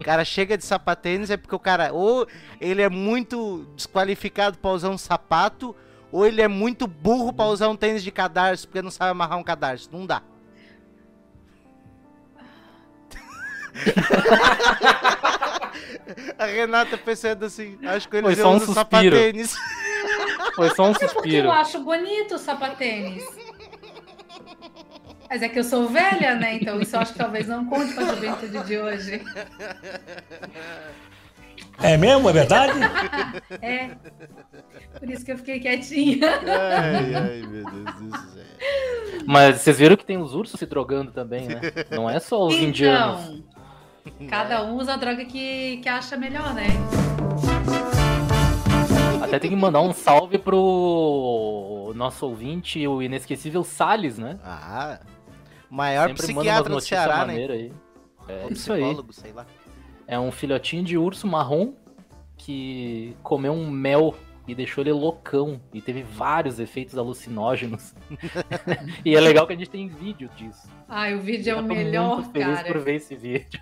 [0.04, 2.26] cara chega de sapatênis é porque o cara ou
[2.60, 5.74] ele é muito desqualificado pra usar um sapato,
[6.10, 9.38] ou ele é muito burro pra usar um tênis de cadarço porque não sabe amarrar
[9.38, 9.88] um cadarço.
[9.92, 10.22] Não dá.
[16.38, 18.74] A Renata pensando assim, acho que Foi eles só um suspiro.
[18.74, 19.56] sapatênis.
[20.56, 21.46] Foi só um Porque suspiro.
[21.46, 23.22] eu acho bonito o sapatênis.
[25.30, 26.56] Mas é que eu sou velha, né?
[26.56, 29.22] Então isso eu acho que talvez não conte com a juventude de hoje.
[31.80, 32.28] É mesmo?
[32.28, 32.72] É verdade?
[33.62, 33.90] É.
[34.98, 36.28] Por isso que eu fiquei quietinha.
[36.28, 38.44] Ai, ai, meu Deus do céu.
[39.24, 41.60] Mas vocês viram que tem os ursos se drogando também, né?
[41.90, 43.42] Não é só os indianos.
[44.04, 46.66] Então, cada um usa a droga que, que acha melhor, né?
[49.22, 54.38] Até tem que mandar um salve pro nosso ouvinte, o inesquecível Salles, né?
[54.44, 54.98] Ah,
[55.70, 57.34] maior Sempre psiquiatra do Ceará, né?
[57.34, 57.72] aí.
[58.28, 58.80] É Ou isso aí.
[58.82, 59.46] psicólogo, sei lá.
[60.06, 61.72] É um filhotinho de urso marrom
[62.36, 64.14] que comeu um mel
[64.48, 67.94] e deixou ele loucão e teve vários efeitos alucinógenos.
[69.04, 70.68] e é legal que a gente tem vídeo disso.
[70.88, 72.66] Ai, o vídeo é Eu o tô melhor, muito feliz cara.
[72.72, 73.60] por ver esse vídeo.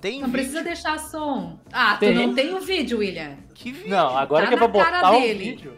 [0.00, 0.32] Tem Não vídeo?
[0.32, 1.58] precisa deixar som.
[1.72, 2.14] Ah, tu Tem.
[2.14, 3.36] não tem o vídeo, William.
[3.54, 3.90] Que vídeo?
[3.90, 5.38] Não, agora Tá que é pra cara botar o dele.
[5.50, 5.76] vídeo.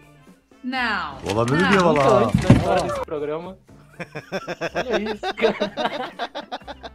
[0.64, 1.18] Não.
[1.30, 1.70] Olá, meu não.
[1.70, 2.24] bebê, olá.
[2.24, 3.58] Antes da história desse programa.
[4.74, 6.92] Olha isso, cara.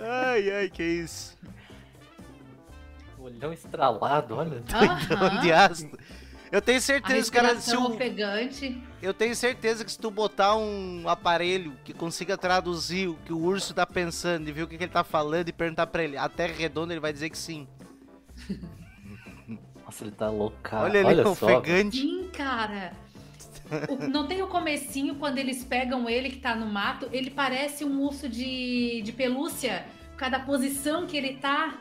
[0.00, 1.36] Ai, ai, que isso.
[3.18, 4.62] Olhão estralado, olha.
[4.72, 5.40] Aham.
[5.40, 5.98] De ácido.
[6.52, 8.80] Eu tenho certeza, cara, se o, ofegante.
[9.02, 13.38] eu tenho certeza que se tu botar um aparelho que consiga traduzir o que o
[13.38, 16.16] urso tá pensando e ver o que, que ele tá falando e perguntar pra ele,
[16.16, 17.66] a terra é redonda, ele vai dizer que sim.
[19.84, 20.84] Nossa, ele tá loucado.
[20.84, 21.30] Olha Olha, ele só.
[21.32, 21.96] ofegante.
[22.00, 22.92] Sim, cara.
[23.88, 27.84] O- não tem o comecinho quando eles pegam ele que tá no mato, ele parece
[27.84, 29.86] um urso de, de pelúcia.
[30.12, 31.78] Por causa da posição que ele tá.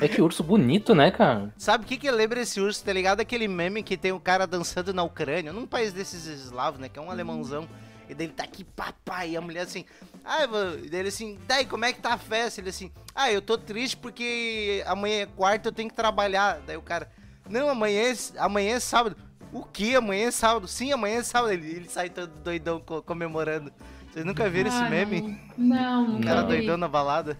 [0.00, 1.52] É que urso bonito, né, cara?
[1.58, 3.20] Sabe o que que lembra esse urso, tá ligado?
[3.20, 6.88] Aquele meme que tem o cara dançando na Ucrânia, num país desses eslavos, né?
[6.88, 7.68] Que é um alemãozão.
[8.08, 9.84] E daí ele tá aqui, papai, e a mulher assim,
[10.24, 12.60] ah, daí ele assim, daí como é que tá a festa?
[12.60, 16.60] Ele assim, ah, eu tô triste porque amanhã é quarta, eu tenho que trabalhar.
[16.66, 17.10] Daí o cara,
[17.48, 19.16] não, amanhã é, amanhã é sábado.
[19.52, 19.94] O que?
[19.94, 20.66] Amanhã é sábado?
[20.66, 21.52] Sim, amanhã é sábado.
[21.52, 23.72] Ele, ele sai todo doidão co- comemorando.
[24.10, 25.38] Vocês nunca viram esse Ah, meme?
[25.56, 26.48] Não, O nunca cara Não.
[26.48, 27.38] doidão na balada.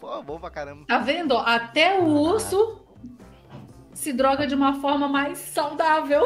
[0.00, 0.84] Pô, bom pra caramba.
[0.86, 1.36] Tá vendo?
[1.36, 2.80] Até o urso
[3.92, 6.22] se droga de uma forma mais saudável.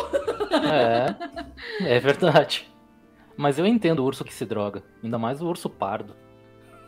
[1.81, 2.71] É, é verdade.
[3.37, 4.83] Mas eu entendo o urso que se droga.
[5.03, 6.15] Ainda mais o urso pardo.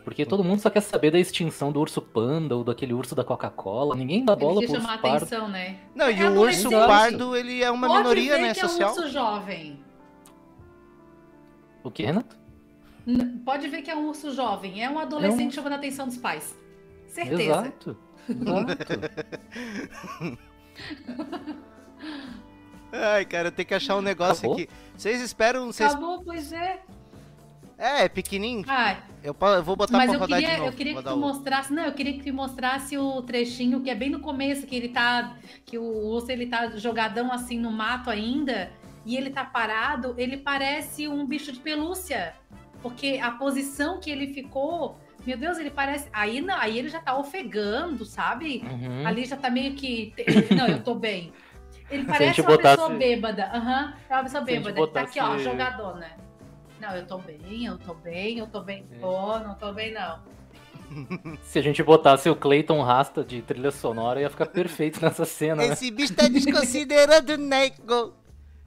[0.07, 3.25] Porque todo mundo só quer saber da extinção do urso panda ou daquele urso da
[3.25, 3.93] Coca-Cola.
[3.93, 5.17] Ninguém dá bola pro quer urso chamar pardo.
[5.25, 5.79] atenção, né?
[5.93, 8.87] Não, e É o urso pardo, ele é uma Pode minoria, ver né, que social.
[8.89, 9.83] é um urso jovem.
[11.83, 12.37] O que, Renato?
[13.05, 14.81] N- Pode ver que é um urso jovem.
[14.81, 16.57] É um adolescente chamando a atenção dos pais.
[17.07, 17.43] Certeza.
[17.43, 17.97] Exato.
[18.29, 18.77] Exato.
[22.93, 24.53] Ai, cara, eu tenho que achar um negócio Acabou?
[24.55, 24.69] aqui.
[24.95, 25.65] Vocês esperam.
[25.67, 25.91] Vocês...
[25.91, 26.81] Acabou, pois é.
[27.77, 28.65] É, é pequenininho.
[28.67, 30.71] Ai, Eu, eu vou botar mas pra eu rodar queria, de novo.
[30.71, 31.73] eu queria que tu mostrasse.
[31.73, 34.89] Não, eu queria que tu mostrasse o trechinho que é bem no começo, que ele
[34.89, 35.35] tá.
[35.65, 38.71] Que o urso ele tá jogadão assim no mato ainda.
[39.05, 42.33] E ele tá parado, ele parece um bicho de pelúcia.
[42.81, 44.99] Porque a posição que ele ficou.
[45.25, 46.07] Meu Deus, ele parece.
[46.11, 48.63] Aí, não, aí ele já tá ofegando, sabe?
[48.69, 49.05] Uhum.
[49.05, 50.13] Ali já tá meio que.
[50.55, 51.31] Não, eu tô bem.
[51.91, 53.45] Ele parece uma botasse- pessoa bêbada.
[53.53, 54.79] Aham, é uma pessoa bêbada.
[54.79, 56.07] Ele tá aqui, ó, botasse- jogadona.
[56.79, 58.85] Não, eu tô bem, eu tô bem, eu tô bem.
[58.91, 58.99] É.
[58.99, 60.19] Tô, não tô bem, não.
[61.43, 65.55] Se a gente botasse o Clayton Rasta de trilha sonora, ia ficar perfeito nessa cena,
[65.55, 65.73] né?
[65.73, 68.13] Esse bicho tá desconsiderando o nego.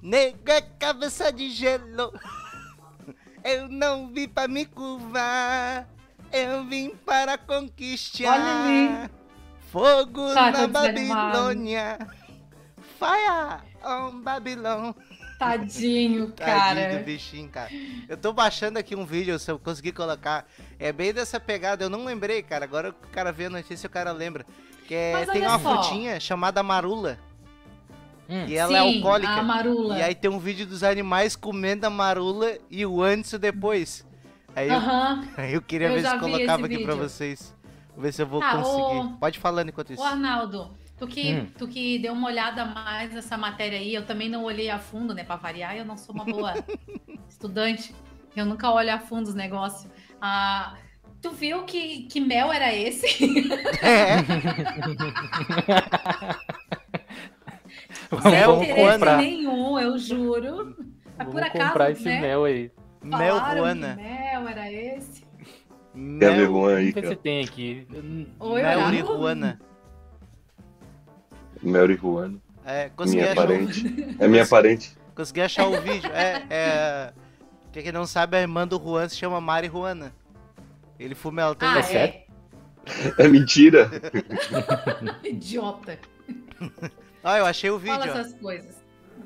[0.03, 2.13] Nego é cabeça de gelo.
[3.45, 5.89] Eu não vim pra me curvar.
[6.33, 8.33] Eu vim para conquistar.
[8.33, 9.11] Olha ali.
[9.71, 10.67] Fogo Tá, na.
[10.67, 11.99] Babilônia.
[12.99, 14.93] Fire on Babylon.
[15.39, 17.03] Tadinho, Tadinho do cara.
[17.05, 17.71] bichinho, cara.
[18.09, 20.47] Eu tô baixando aqui um vídeo, se eu conseguir colocar.
[20.79, 22.65] É bem dessa pegada, eu não lembrei, cara.
[22.65, 24.45] Agora o cara vê a notícia o cara lembra.
[24.87, 25.83] Que é, tem uma só.
[25.83, 27.19] frutinha chamada marula.
[28.29, 29.33] Hum, E ela é Sim, alcoólica.
[29.33, 29.99] A marula.
[29.99, 33.39] E aí tem um vídeo dos animais comendo a marula e o antes e o
[33.39, 34.07] depois.
[34.55, 35.25] Aí eu, Aham.
[35.39, 37.09] aí eu queria eu ver se colocava aqui pra vídeo.
[37.09, 37.55] vocês.
[37.95, 38.99] Vou ver se eu vou Tá, conseguir.
[39.15, 40.03] ô- Pode falando enquanto isso.
[40.03, 41.47] Ô, Arnaldo, tu que, Hum.
[41.59, 45.13] tu que deu uma olhada mais nessa matéria aí, eu também não olhei a fundo,
[45.15, 45.25] né?
[45.25, 46.55] Pra variar, eu não sou uma boa
[47.29, 47.93] estudante.
[48.37, 49.91] Eu nunca olho a fundo os negócios.
[50.21, 50.75] Ah,
[51.21, 53.07] tu viu que, que mel era esse?
[53.83, 54.17] É,
[58.11, 60.77] Vamos, Sem interesse nenhum, eu juro.
[61.17, 62.21] Mas por acaso, comprar esse né?
[62.21, 62.71] mel aí.
[63.03, 63.55] mel que
[63.97, 65.23] Mel era esse.
[66.19, 67.17] Quer ver Mel, Juan aí, Vamos ver se cara?
[67.17, 67.87] tem aqui.
[68.39, 69.59] Oi, mel Arnaldo.
[71.63, 71.79] Juana.
[71.79, 72.35] Mary Juan.
[72.65, 74.17] É, consegui Minha achar, o, parente.
[74.19, 74.97] É minha parente.
[75.15, 76.11] consegui achar o vídeo.
[76.13, 77.13] É, é.
[77.73, 80.13] Pra quem não sabe, a irmã do Juan se chama Mari Juana.
[80.99, 82.15] Ele fuma ela toda Ah, É sério?
[83.19, 83.29] é.
[83.29, 83.91] Mentira.
[85.25, 85.99] Idiota.
[87.23, 87.99] Ah, eu achei o vídeo.
[87.99, 88.19] Fala ó.
[88.19, 88.81] essas coisas.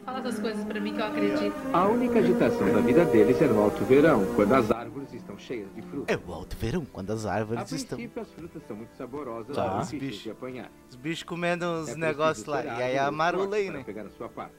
[0.05, 1.55] Fala essas coisas pra mim que eu acredito.
[1.73, 5.68] A única agitação da vida deles é no alto verão, quando as árvores estão cheias
[5.74, 6.12] de fruta.
[6.12, 7.98] É o alto verão, quando as árvores A estão.
[8.22, 9.80] as frutas são muito saborosas Tá.
[9.80, 10.22] Os bichos.
[10.22, 10.70] de apanhar.
[10.88, 12.64] Os bichos comendo uns É negócios lá.
[12.64, 13.83] E aí a marula aí, né?
[13.85, 14.54] pegar a sua parte.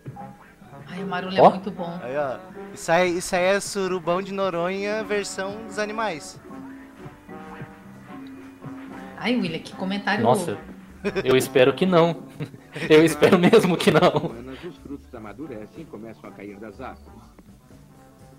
[0.87, 1.47] Ai, o Marulho Ó.
[1.47, 1.99] é muito bom.
[2.03, 2.37] Aí, ó.
[2.73, 6.37] Isso aí, isso aí é surubão de Noronha versão dos animais.
[9.17, 10.21] Ai, William, que comentário.
[10.23, 10.57] Nossa,
[11.23, 12.23] eu espero que não.
[12.89, 14.33] Eu espero mesmo que não.
[14.67, 17.23] Os frutos amadurecem e começam a cair das árvores.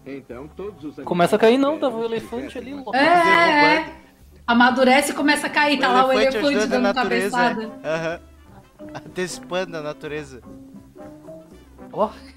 [0.06, 2.70] Então, todos os Começa a cair não, tava o esperam elefante ali.
[2.70, 2.94] cresçam ó.
[2.94, 3.94] É, é.
[4.46, 5.78] Amadurece e começa a cair.
[5.80, 7.36] Tá lá o elefante dando natureza.
[7.36, 7.80] cabeçada.
[7.84, 8.20] Aham.
[9.04, 10.40] Antecipando a natureza.
[11.92, 12.10] Ó,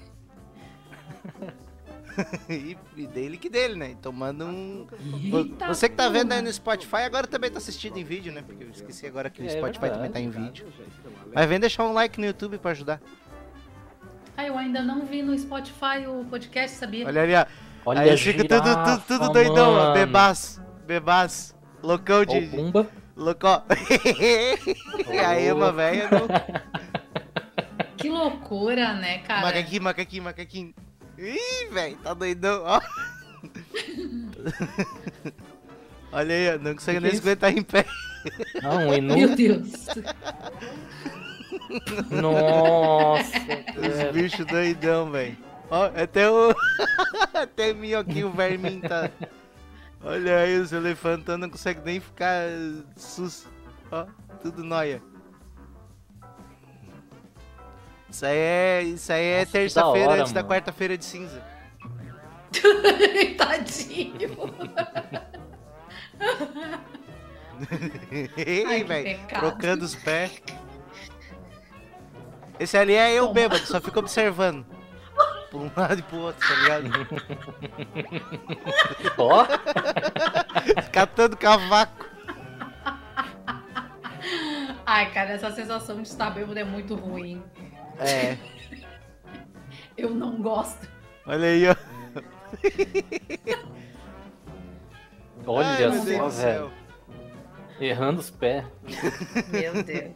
[2.48, 3.96] e, e dele que dele, né?
[4.02, 4.86] Tomando um.
[5.32, 8.42] Eita, Você que tá vendo aí no Spotify, agora também tá assistindo em vídeo, né?
[8.44, 9.94] Porque eu esqueci agora que o É Spotify verdade.
[9.94, 10.66] também tá em vídeo.
[11.32, 13.00] Mas vem deixar um like no YouTube pra ajudar.
[14.40, 17.06] Ai, eu ainda não vi no Spotify o podcast, sabia?
[17.06, 17.44] Olha ali, ó.
[17.84, 19.74] olha aí a fica tudo, tudo, tudo doidão, ó.
[19.74, 19.92] mano.
[19.92, 20.62] Bebaço.
[20.86, 21.54] Bebaço.
[21.82, 22.40] Loucão de.
[22.46, 22.88] Pumba.
[23.14, 23.62] Loucão.
[25.28, 26.08] aí, uma velha.
[26.08, 26.26] no-
[27.98, 29.42] Que loucura, né, cara?
[29.42, 30.74] Macaquinho, macaquinho, macaquinho.
[31.18, 32.80] Ih, velho, tá doidão, ó.
[36.12, 37.84] Olha aí, ó, não consegue Que nem é se aguentar em pé.
[38.64, 39.36] Ah, um Meu.
[39.36, 39.86] Deus.
[42.10, 43.32] Nossa.
[43.76, 45.36] Os bichos doidão, velho.
[45.70, 46.52] Ó, até o.
[47.32, 49.08] até minhoquinho verminho tá.
[50.02, 52.42] Olha aí, os elefantão não conseguem nem ficar
[52.96, 53.46] sus.
[53.92, 54.06] Ó,
[54.42, 55.00] tudo noia.
[58.08, 58.82] Isso aí é.
[58.82, 60.52] Isso aí é terça-feira da antes da mano.
[60.52, 61.40] quarta-feira de cinza.
[63.38, 64.30] Tadinho.
[68.36, 69.20] Ei, velho.
[69.28, 70.42] Trocando os pés.
[72.60, 73.34] Esse ali é eu Toma.
[73.34, 74.66] bêbado, só fica observando.
[75.48, 76.90] Pra um lado e pro outro, tá ligado?
[79.16, 79.46] Ó,
[80.92, 82.06] Catando cavaco.
[84.84, 87.42] Ai, cara, essa sensação de estar bêbado é muito ruim.
[87.98, 88.36] É.
[89.96, 90.86] Eu não gosto.
[91.26, 91.74] Olha aí, ó.
[95.46, 96.72] olha Ai, só, velho.
[97.80, 98.66] Errando os pés.
[99.48, 100.12] Meu Deus.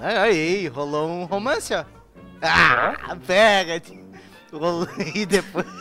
[0.00, 1.84] Aí, aí, rolou um romance, ó.
[2.42, 3.82] Ah, pega!
[4.52, 5.66] Rolou e depois.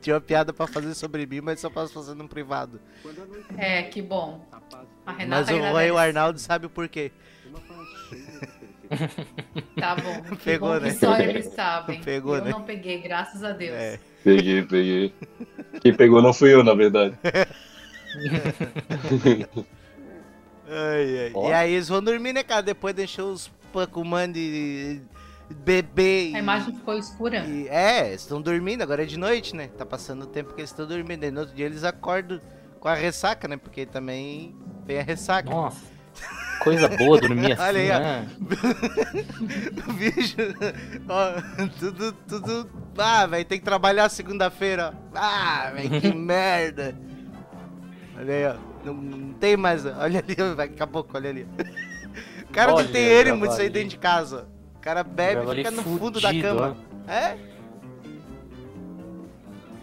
[0.00, 2.80] Tinha uma piada pra fazer sobre mim, mas só posso fazer no privado.
[3.56, 4.46] É, que bom.
[4.52, 7.10] a paz A Mas Renata o Roy e o Arnaldo sabem o porquê.
[9.80, 10.36] Tá bom.
[10.36, 10.90] Que Pegou, bom né?
[10.90, 12.00] que só eles sabem.
[12.02, 12.50] Pegou, eu né?
[12.50, 13.74] não peguei, graças a Deus.
[13.74, 13.98] É.
[14.22, 15.12] Peguei, peguei.
[15.80, 17.18] Quem pegou não fui eu, na verdade.
[20.74, 21.30] Ai, ai.
[21.34, 21.48] Ó.
[21.48, 22.62] E aí eles vão dormir, né, cara?
[22.62, 25.00] Depois deixou os Pacuman de
[25.64, 26.36] bebê e...
[26.36, 27.44] A imagem ficou escura.
[27.46, 29.68] e- É, estão dormindo, agora é de noite, né?
[29.76, 31.24] Tá passando o tempo que eles estão dormindo.
[31.24, 32.40] Aí no outro dia eles acordam
[32.80, 33.56] com a ressaca, né?
[33.56, 34.54] Porque também
[34.86, 35.48] vem a ressaca.
[35.50, 35.92] Nossa.
[36.60, 37.98] Coisa boa dormir assim, Olha aí, ó.
[37.98, 38.28] né?
[39.88, 40.36] O bicho,
[41.08, 42.70] ó, tudo, tudo.
[42.96, 45.18] Ah, velho, tem que trabalhar segunda-feira, ó.
[45.18, 46.96] Ah, velho, que merda.
[48.16, 48.73] Olha aí, ó.
[48.84, 49.94] Não, não tem mais, ó.
[49.98, 51.46] olha ali, ó, daqui a pouco, olha ali.
[52.48, 54.46] O cara Olha, não tem ânimo de sair dentro de casa.
[54.48, 54.76] ó.
[54.76, 56.76] O cara bebe e fica no fundo da cama.
[57.08, 57.36] É?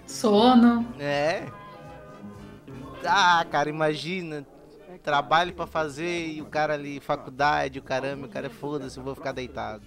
[0.05, 0.85] Sono.
[0.99, 1.47] É.
[3.05, 4.45] Ah, cara, imagina.
[5.03, 9.03] Trabalho pra fazer e o cara ali, faculdade, o caramba, o cara é foda-se, eu
[9.03, 9.81] vou ficar deitado.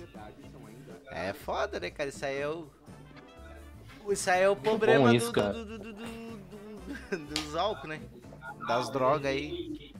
[1.12, 2.08] É foda, né, cara?
[2.08, 2.66] Isso aí é o.
[4.10, 5.52] Isso aí é o problema isso, do, cara.
[5.52, 6.04] do, do, do, do-
[7.16, 8.00] do- dos álcool, né?
[8.66, 9.92] Das drogas aí.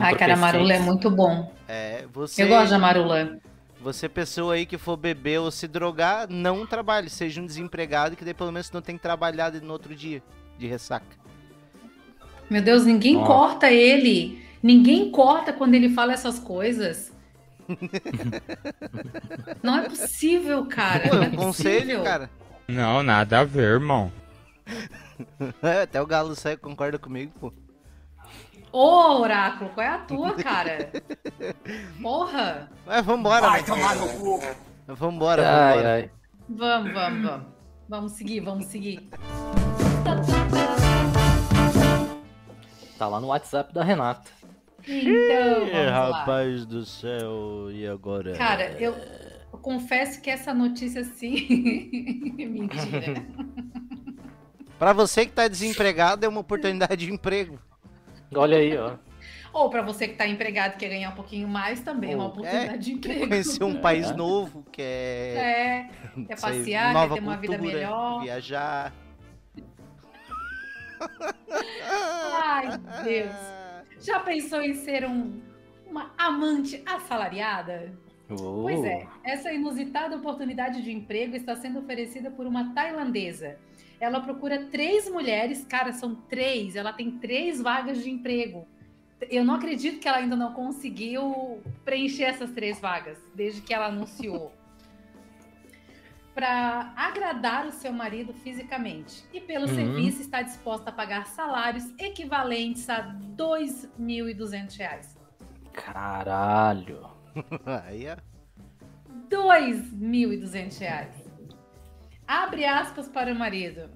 [0.00, 1.52] Ai, cara, marula é muito bom.
[1.66, 2.42] É, você.
[2.42, 3.38] Eu gosto da marula.
[3.80, 7.08] Você, pessoa aí que for beber ou se drogar, não trabalhe.
[7.08, 10.22] Seja um desempregado que daí pelo menos não tem que trabalhar no outro dia
[10.58, 11.18] de ressaca.
[12.50, 13.24] Meu Deus, ninguém Ó.
[13.24, 14.44] corta ele.
[14.62, 17.10] Ninguém corta quando ele fala essas coisas.
[19.62, 21.08] Não é possível, cara.
[21.08, 22.02] Pô, não é é um conselho, possível.
[22.02, 22.30] cara.
[22.66, 24.12] Não, nada a ver, irmão.
[25.62, 27.52] É, até o Galo sai concorda comigo, pô.
[28.72, 30.90] Ô, Oráculo, qual é a tua, cara?
[32.00, 32.70] Porra!
[32.86, 34.40] Mas vambora, Vai tomar no cu.
[34.86, 35.94] Vambora, Ai, vambora.
[35.94, 36.10] ai.
[36.48, 37.46] Vamos, vamos, vamos.
[37.88, 39.10] Vamos seguir, vamos seguir.
[42.96, 44.30] Tá lá no WhatsApp da Renata.
[44.86, 46.64] Então, vamos lá.
[46.68, 48.34] do céu, e agora?
[48.34, 48.94] Cara, eu,
[49.52, 51.48] eu confesso que essa notícia assim.
[52.38, 53.26] Mentira.
[54.78, 57.58] Pra você que tá desempregado, é uma oportunidade de emprego.
[58.34, 58.96] Olha aí, ó.
[59.52, 62.26] Ou para você que está empregado e quer ganhar um pouquinho mais, também é uma
[62.26, 63.28] oportunidade é, de emprego.
[63.28, 64.14] Conhecer um país É.
[64.14, 65.34] novo, que é.
[65.36, 65.90] É,
[66.26, 68.22] quer sei, passear, quer ter uma vida cultura, melhor.
[68.22, 68.92] Viajar.
[72.42, 73.34] Ai, Deus.
[74.00, 75.40] Já pensou em ser um,
[75.86, 77.92] uma amante assalariada?
[78.30, 78.62] Oh.
[78.62, 83.58] Pois é, essa inusitada oportunidade de emprego está sendo oferecida por uma tailandesa.
[84.00, 88.66] Ela procura três mulheres, cara, são três, ela tem três vagas de emprego.
[89.30, 93.86] Eu não acredito que ela ainda não conseguiu preencher essas três vagas, desde que ela
[93.88, 94.52] anunciou.
[96.34, 99.22] Para agradar o seu marido fisicamente.
[99.34, 99.74] E pelo Uhum.
[99.74, 103.02] serviço está disposta a pagar salários equivalentes a
[103.36, 105.18] 2.200 reais.
[105.72, 107.06] Caralho.
[107.84, 108.16] Aí, ó.
[109.28, 111.19] 2.200 reais.
[112.30, 113.90] Abre aspas para o marido.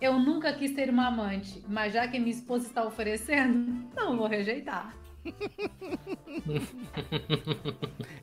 [0.00, 4.28] Eu nunca quis ter uma amante, mas já que minha esposa está oferecendo, não vou
[4.28, 4.94] rejeitar.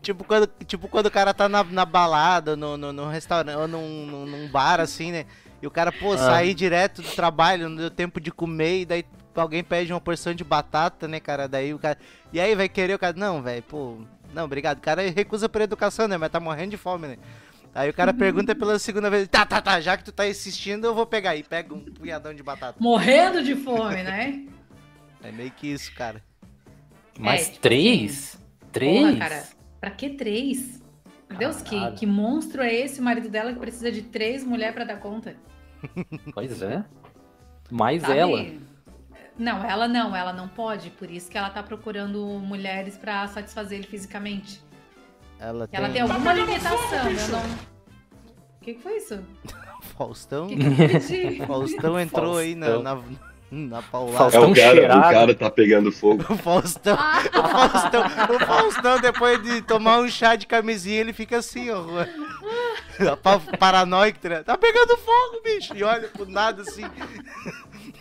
[0.01, 3.67] Tipo quando, tipo quando o cara tá na, na balada, no, no, no restaurante, ou
[3.67, 5.25] num, num, num bar assim, né?
[5.62, 6.17] E o cara, pô, Ah.
[6.17, 10.34] sair direto do trabalho, não deu tempo de comer, e daí alguém pede uma porção
[10.34, 11.49] de batata, né, cara?
[11.49, 11.97] Daí o cara.
[12.32, 13.17] E aí vai querer o cara.
[13.17, 13.97] Não, velho, pô.
[14.34, 14.77] Não, obrigado.
[14.77, 16.17] O cara recusa por educação, né?
[16.17, 17.17] Mas tá morrendo de fome, né?
[17.75, 20.86] Aí o cara pergunta pela segunda vez, tá, tá, tá, já que tu tá insistindo,
[20.86, 21.43] eu vou pegar aí.
[21.43, 22.77] Pega um punhadão de batata.
[22.79, 24.45] Morrendo de fome, né?
[25.23, 26.23] É meio que isso, cara.
[27.17, 28.38] Mas tipo três?
[28.71, 28.99] Três?
[28.99, 29.43] Porra, cara,
[29.79, 30.81] pra que três?
[31.29, 34.75] Meu Deus, que, que monstro é esse, o marido dela, que precisa de três mulheres
[34.75, 35.36] pra dar conta?
[36.33, 36.83] Pois é.
[37.71, 38.17] Mais Sabe?
[38.17, 38.53] ela.
[39.38, 43.79] Não, ela não, ela não pode, por isso que ela tá procurando mulheres pra satisfazer
[43.79, 44.62] ele fisicamente.
[45.45, 45.77] Ela tem.
[45.79, 47.39] Ela tem alguma limitação, eu não.
[47.41, 49.19] O que, que foi isso?
[49.97, 50.45] Faustão.
[50.45, 51.43] O que, que?
[51.45, 53.01] Faustão entrou aí na, na,
[53.51, 54.17] na paulada.
[54.17, 54.99] Faustão É o cara, cheirado.
[54.99, 56.23] o cara tá pegando fogo.
[56.32, 58.03] O Faustão, Ah, o Faustão,
[58.36, 61.84] o Faustão, depois de tomar um chá de camisinha, ele fica assim, ó.
[63.17, 65.75] pa- Paranoico, tá tá pegando fogo, bicho.
[65.75, 66.84] E olha pro nada assim.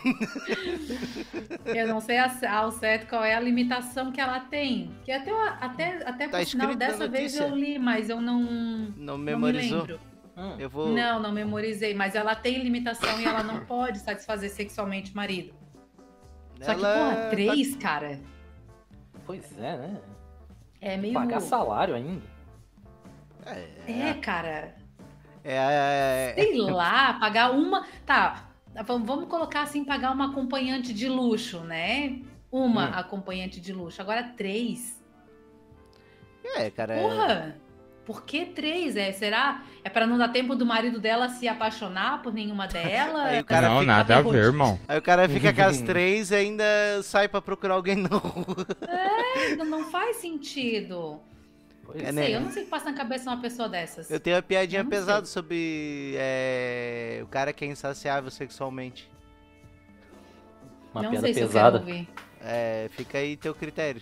[1.65, 4.91] eu não sei ao certo qual é a limitação que ela tem.
[5.03, 8.93] Que até, até, até Tá por sinal, dessa vez eu li, mas eu não, Não
[8.97, 9.79] não me memorizou.
[9.81, 9.99] lembro.
[10.35, 10.89] Hum, Eu vou.
[10.89, 15.53] Não, não memorizei, mas ela tem limitação e ela não pode satisfazer sexualmente o marido.
[16.61, 18.19] Só que, porra, tá- três, cara,
[19.25, 20.01] Pois é, né?
[20.81, 21.13] é meio.
[21.13, 22.21] Pagar salário ainda.
[23.87, 24.75] É, cara.
[25.43, 27.85] É, é, é, Sei lá, pagar uma.
[28.05, 28.45] Tá,
[28.85, 32.19] vamos vamos colocar assim, pagar uma acompanhante de luxo, né?
[32.51, 32.93] Uma Hum.
[32.95, 34.01] acompanhante de luxo.
[34.01, 35.01] Agora três.
[36.57, 36.93] é, cara.
[36.95, 37.55] é- Porra!
[38.05, 38.97] Por que três?
[38.97, 39.63] É, será?
[39.81, 43.15] É pra não dar tempo do marido dela se apaixonar por nenhuma delas?
[43.27, 44.77] Aí o É cara não, nada a ver, irmão.
[44.89, 46.63] Aí o cara fica com as três e ainda
[47.01, 48.67] sai pra procurar alguém rua.
[49.57, 51.21] Não, não faz sentido.
[51.85, 52.25] Pois É, Não né?
[52.25, 54.09] sei, eu não sei o que passa na cabeça de uma pessoa dessas.
[54.09, 59.09] Eu tenho uma piadinha pesada sobre é, o cara que é insaciável sexualmente.
[60.93, 61.79] Uma não piada sei se eu pesada.
[61.79, 62.09] quero ouvir.
[62.41, 64.01] É, fica aí teu critério.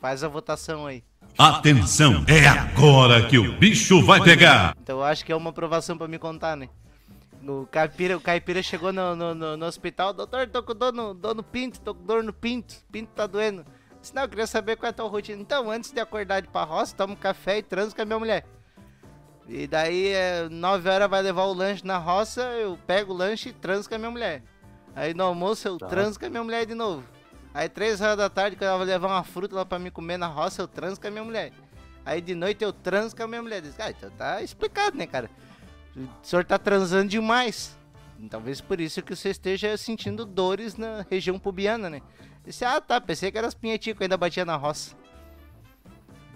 [0.00, 1.02] Faz a votação aí.
[1.38, 4.76] Atenção, é agora que o bicho vai pegar.
[4.82, 6.68] Então eu acho que é uma aprovação pra me contar, né?
[7.46, 11.12] O caipira, o caipira chegou no, no, no- no hospital, doutor, tô com dor no,
[11.14, 13.64] dor no pinto, tô com dor no pinto, pinto tá doendo.
[14.02, 15.40] Disse, não, eu queria saber qual é a tua rotina.
[15.40, 18.04] Então, antes de acordar de ir pra roça, toma um café e transo com a
[18.04, 18.44] minha mulher.
[19.48, 23.48] E daí, é, 9 horas vai levar o lanche na roça, eu pego o lanche
[23.50, 24.42] e transo com a minha mulher.
[24.94, 25.86] Aí no almoço eu Tá.
[25.86, 27.02] transo com a minha mulher de novo.
[27.54, 30.16] Aí 3 horas da tarde, quando ela vai levar uma fruta lá pra me comer
[30.16, 31.52] na roça, eu transo com a minha mulher.
[32.04, 33.60] Aí de noite eu transo com a minha mulher.
[33.62, 35.30] Diz, ah, então tá explicado, né, cara?
[35.96, 37.76] O senhor tá transando demais.
[38.30, 42.00] Talvez por isso que você esteja sentindo dores na região pubiana, né?
[42.44, 44.96] Disse, ah, tá, pensei que era as pinhetinhas que ainda batia na roça.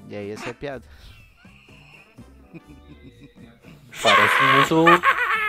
[0.09, 0.85] E aí, essa é a piada.
[4.03, 4.85] Parece muito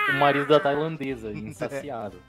[0.09, 2.19] o marido da tailandesa, insaciável.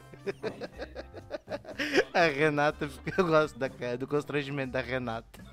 [2.13, 5.45] A Renata, eu gosto da, cara- do constrangimento da Renata.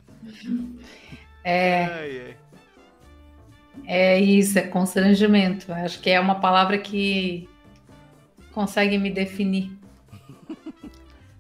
[1.44, 2.38] É, Ai, ai.
[3.86, 5.72] é isso, é constrangimento.
[5.72, 7.48] Acho que é uma palavra que
[8.52, 9.72] consegue me definir.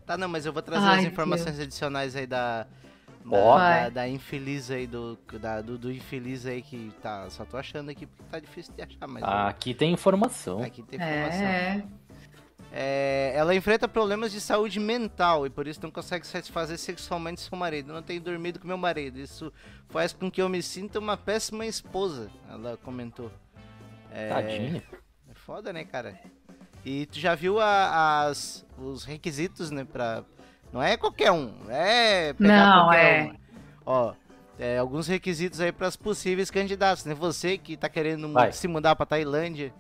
[0.06, 2.68] Tá, não, mas eu vou trazer Ai, as informações adicionais aí da.
[3.26, 3.58] Da, Ó.
[3.58, 7.28] da, da infeliz aí, do, da, do, do infeliz aí que tá.
[7.32, 9.24] Só tô achando aqui porque tá difícil de achar, mas.
[9.24, 10.62] Aqui tem informação.
[10.62, 11.44] Aqui tem informação.
[11.44, 11.84] É,
[12.72, 17.58] É, ela enfrenta problemas de saúde mental e por isso não consegue satisfazer sexualmente seu
[17.58, 17.94] marido.
[17.94, 19.18] Não tenho dormido com meu marido.
[19.18, 19.52] Isso
[19.90, 22.30] faz com que eu me sinta uma péssima esposa.
[22.50, 23.32] Ela comentou.
[24.12, 24.84] É, Tadinha.
[25.30, 26.20] é foda, né, cara?
[26.86, 30.24] E tu já viu a- as, os requisitos, né, pra
[30.72, 31.54] Não é qualquer um.
[31.70, 33.24] É pegar Não, qualquer é.
[33.32, 33.36] um.
[33.86, 34.14] Ó,
[34.60, 37.14] é, alguns requisitos aí para os possíveis candidatos, né?
[37.14, 38.52] Você que tá querendo Vai.
[38.52, 39.74] se mudar para Tailândia,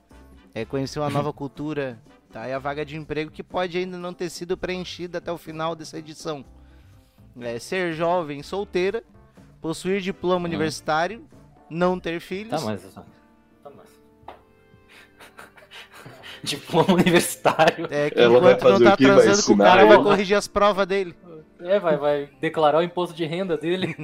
[0.53, 1.99] é, conhecer uma nova cultura,
[2.31, 2.45] tá?
[2.47, 5.75] É a vaga de emprego que pode ainda não ter sido preenchida até o final
[5.75, 6.43] dessa edição.
[7.41, 9.03] É, ser jovem, solteira,
[9.61, 11.27] possuir diploma universitário,
[11.69, 12.51] não ter filhos.
[12.61, 12.81] Tá, mas.
[12.81, 13.05] Tá, mas...
[16.55, 17.87] Diploma universitário.
[17.89, 19.07] É que Ela vai enquanto não fazer tá o quê?
[19.07, 19.89] Vai atrasando com o ensinar cara, ele?
[19.89, 21.15] vai corrigir as provas dele.
[21.59, 23.95] É, vai, vai declarar o imposto de renda dele.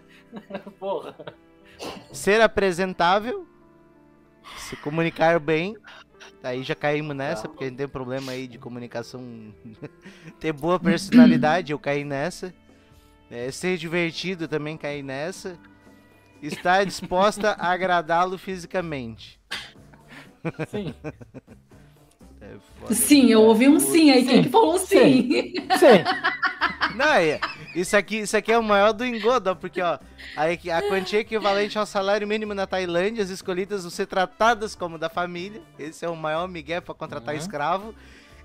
[0.78, 1.16] Porra.
[2.12, 3.46] Ser apresentável,
[4.56, 5.76] se comunicar bem.
[6.42, 9.54] Aí já caímos nessa, porque a gente tem problema aí de comunicação.
[10.40, 12.52] Ter boa personalidade, eu caí nessa.
[13.30, 15.58] É, ser divertido, também caí nessa.
[16.42, 19.40] Estar disposta a agradá-lo fisicamente.
[20.68, 20.94] Sim.
[22.40, 22.94] É foda.
[22.94, 24.24] Sim, eu ouvi um sim aí.
[24.24, 24.42] Quem Sim.
[24.42, 25.28] que falou sim?
[25.78, 26.04] Sim.
[26.96, 27.40] Não, é,
[27.74, 29.98] isso aqui, isso aqui é o maior do engodo, porque ó,
[30.36, 30.44] a,
[30.76, 35.08] a quantia equivalente ao salário mínimo na Tailândia, as escolhidas vão ser tratadas como da
[35.08, 35.62] família.
[35.78, 37.40] Esse é o maior migué para contratar Uhum.
[37.40, 37.94] escravo.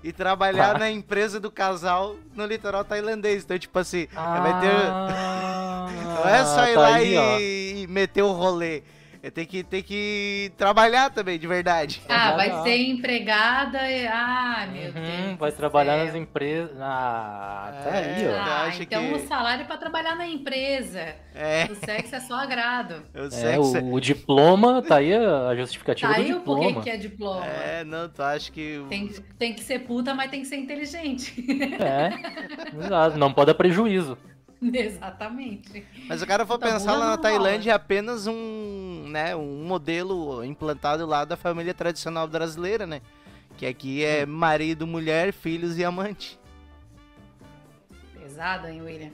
[0.02, 0.78] E trabalhar Tá.
[0.78, 3.42] na empresa do casal no litoral tailandês.
[3.42, 4.70] Então, tipo assim, vai ter.
[4.88, 8.82] Ah, Não é só ir tá lá aí, e, e meter o rolê.
[9.20, 12.00] É ter que, ter que trabalhar também, de verdade.
[12.08, 13.90] Ah, vai ser empregada.
[13.90, 15.38] e- Ah, meu Uhum, Deus.
[15.38, 16.06] vai trabalhar céu.
[16.06, 16.76] nas empresas.
[16.80, 18.36] Ah, tá É, aí, ó.
[18.38, 21.16] Ah, acha então que- o salário é pra trabalhar na empresa.
[21.34, 23.02] É, O sexo é só agrado.
[23.12, 26.40] eu É, que você- o, o diploma, tá aí a justificativa Tá do aí o
[26.40, 26.82] porquê diploma.
[26.84, 27.46] que é diploma.
[27.46, 28.84] É, não, tu acha que.
[28.88, 29.08] Tem,
[29.38, 31.34] tem que ser puta, mas tem que ser inteligente.
[31.80, 32.10] É,
[32.86, 34.16] exato, não pode dar prejuízo.
[34.72, 35.86] Exatamente.
[36.08, 40.44] Mas o cara for Tá pensar lá na Tailândia é apenas um, né, um modelo
[40.44, 43.00] implantado lá da família tradicional brasileira, né?
[43.56, 46.38] Que aqui é marido, mulher, filhos e amante.
[48.14, 49.10] Pesado, hein, William?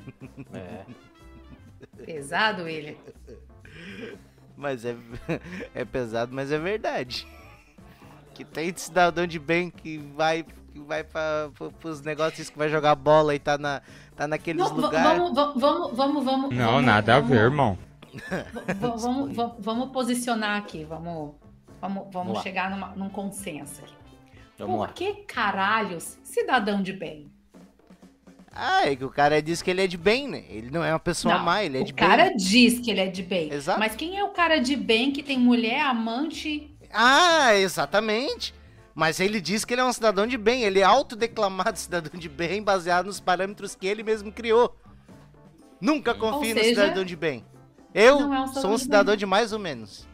[0.53, 0.85] É.
[2.05, 2.97] Pesado, William.
[4.57, 4.97] Mas é,
[5.75, 7.27] é pesado, mas é verdade.
[8.35, 10.45] Que tem cidadão de bem que vai,
[10.75, 11.51] que vai para
[11.85, 13.81] os negócios que vai jogar bola e tá, na,
[14.17, 15.09] tá naqueles lugares.
[15.09, 16.55] vamos, va- vamos, vamos, vamos.
[16.55, 17.79] Não, vamos- nada a vamos- ver, irmão.
[18.13, 21.33] va- va- Vamos, va- vamos posicionar aqui, vamos,
[21.81, 23.95] vamos, vamos chegar numa- num consenso aqui.
[24.59, 24.89] Vamos Por lá.
[24.89, 27.31] que caralhos cidadão de bem?
[28.53, 30.45] Ah, é que o cara diz que ele é de bem, né?
[30.49, 32.37] Ele não é uma pessoa Não, má, ele é o de cara bem.
[32.37, 33.53] diz que ele é de bem.
[33.53, 33.81] Exato.
[33.81, 36.71] Mas quem é o cara de bem que tem mulher, amante?
[36.93, 38.55] Ah, exatamente.
[38.95, 40.63] Mas ele diz que ele é um cidadão de bem.
[40.63, 44.77] Ele é autodeclamado cidadão de bem, baseado nos parâmetros que ele mesmo criou.
[45.81, 47.45] Nunca confie no seja, cidadão de bem.
[47.93, 49.19] Eu é um cidadão sou um de cidadão bem.
[49.19, 50.09] de mais ou menos.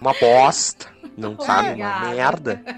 [0.00, 0.92] Uma bosta.
[1.16, 2.60] Não sabe, uma merda.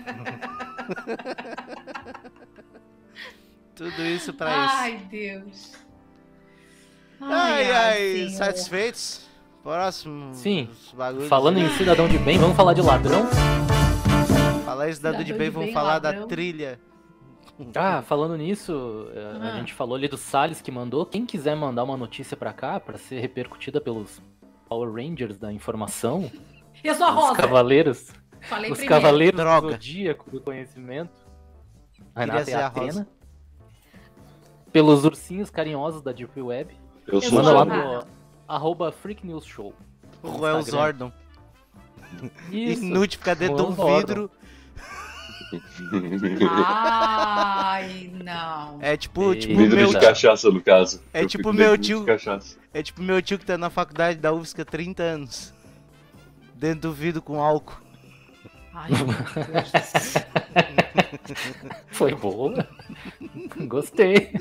[3.75, 4.75] Tudo isso pra isso.
[4.77, 5.84] Ai, Deus.
[7.21, 8.31] Ai, ai, Senhor.
[8.31, 9.27] satisfeitos?
[9.63, 10.35] Próximo.
[10.35, 10.69] Sim.
[11.17, 11.29] os.
[11.29, 13.27] Falando em cidadão de bem, vamos falar de ladrão?
[14.65, 16.29] Falar em cidadão de Cidadão bem, de vamos bem, falar da ladrão.
[16.29, 16.79] trilha.
[17.75, 19.57] Ah, falando nisso, eh, a Ah.
[19.59, 21.07] gente falou ali do Salles que mandou.
[21.07, 24.21] Quem quiser mandar uma notícia pra cá, pra ser repercutida pelos
[24.69, 26.31] Power Rangers da informação,
[26.83, 27.37] Eu sou a os Rosa.
[27.37, 28.11] cavaleiros,
[28.43, 29.03] Falei os primeiro.
[29.03, 29.67] cavaleiros Droga.
[29.69, 31.13] do zodíaco do conhecimento,
[32.15, 32.55] Renata e.
[32.55, 33.07] Atena,
[34.73, 36.75] pelos ursinhos carinhosos da Deep Web,
[37.07, 38.07] Eu sou manda lá no
[38.49, 39.75] arroba Freak News Show.
[40.23, 40.63] O Roel.
[40.63, 41.13] Zordon.
[42.51, 42.85] Isso.
[42.85, 44.07] Inútil ficar dentro de um Roel Zordon.
[44.07, 44.31] vidro.
[46.51, 48.79] Ai, não.
[48.81, 51.01] É tipo, tipo Vidro meu de cachaça, no caso.
[51.13, 52.05] É Eu tipo meu tio-.
[52.73, 55.53] É tipo meu tio que tá na faculdade da UFSC há 30 anos.
[56.55, 57.84] Dentro do vidro com álcool.
[58.75, 60.23] Ai, meu Deus do céu.
[61.93, 62.67] Foi boa.
[63.67, 64.33] Gostei.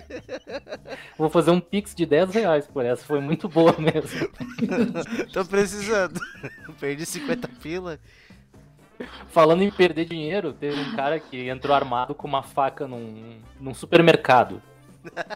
[1.17, 3.05] Vou fazer um pix de 10 reais por essa.
[3.05, 4.29] Foi muito boa mesmo.
[5.31, 6.19] Tô precisando.
[6.79, 7.99] Perdi 50 pila.
[9.27, 13.73] Falando em perder dinheiro, teve um cara que entrou armado com uma faca num, num
[13.73, 14.61] supermercado.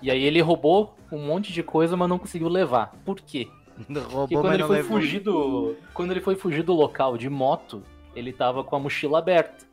[0.01, 2.93] E aí ele roubou um monte de coisa, mas não conseguiu levar.
[3.03, 3.47] Por quê?
[3.75, 4.97] Porque Roubou, quando mas ele não foi levou.
[4.97, 5.75] fugir do.
[5.93, 7.83] Quando ele foi fugir do local de moto,
[8.17, 9.65] ele tava com a mochila aberta.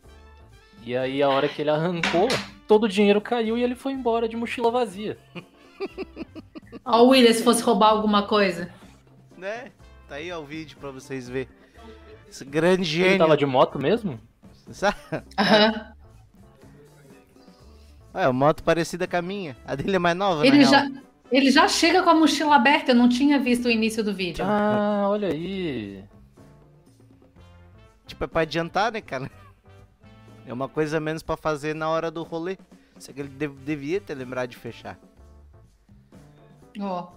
[0.85, 2.29] E aí a hora que ele arrancou,
[2.69, 5.17] todo o dinheiro caiu e ele foi embora de mochila vazia.
[6.85, 8.71] Ó, o William, se fosse roubar alguma coisa.
[9.39, 9.73] Né?
[10.07, 11.49] Tá aí ó, o vídeo pra vocês verem.
[12.29, 13.19] Esse grande Ele gênio.
[13.19, 14.21] tava de moto mesmo?
[14.71, 14.97] Sabe?
[15.39, 15.93] Aham.
[18.13, 19.57] É, uma moto parecida com a minha.
[19.67, 20.93] A dele é mais nova, Ele na já, real.
[21.33, 24.45] ele já chega com a mochila aberta, eu não tinha visto o início do vídeo.
[24.47, 26.05] Ah, olha aí.
[28.07, 29.31] Tipo, é pra adiantar, né, cara?
[30.47, 32.59] É uma coisa a menos pra fazer na hora do rolê.
[32.99, 34.99] Só que ele dev- devia ter lembrado de fechar.
[36.81, 37.09] Ó,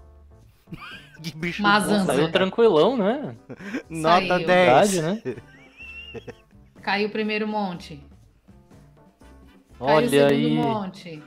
[1.21, 1.99] Que bicho Mazanza.
[1.99, 2.31] bom, Saiu né?
[2.31, 3.35] tranquilão, né?
[3.89, 4.47] Nota Saiu.
[4.47, 4.91] 10.
[4.91, 5.35] Verdade, né?
[6.81, 7.99] caiu o primeiro monte.
[9.79, 10.55] Caiu o Olha segundo aí.
[10.55, 11.23] monte.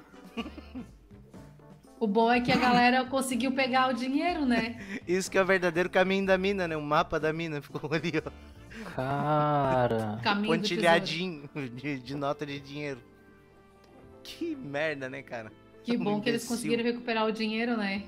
[1.98, 4.80] O bom é que a galera conseguiu pegar o dinheiro, né?
[5.06, 6.74] Isso que é o verdadeiro caminho da mina, né?
[6.76, 8.30] O mapa da mina ficou ali, ó.
[8.94, 10.18] Cara.
[10.24, 13.00] Caminho do Pontilhadinho de, de nota de dinheiro.
[14.22, 15.50] Que merda, né, cara?
[15.82, 18.04] Que bom que eles conseguiram recuperar o dinheiro, né?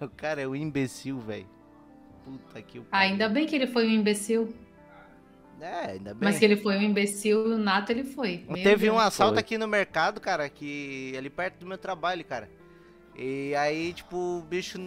[0.00, 1.48] O cara é o imbecil, velho.
[2.24, 4.54] Puta que o Ainda bem que ele foi um imbecil.
[5.60, 6.28] É, ainda bem.
[6.28, 8.44] Mas que ele foi um imbecil, o nato ele foi.
[8.46, 9.06] Meu Teve um Deus.
[9.06, 9.40] assalto Foi.
[9.40, 12.48] aqui no mercado, cara, que ali perto do meu trabalho, cara.
[13.16, 14.78] E aí, tipo, o bicho,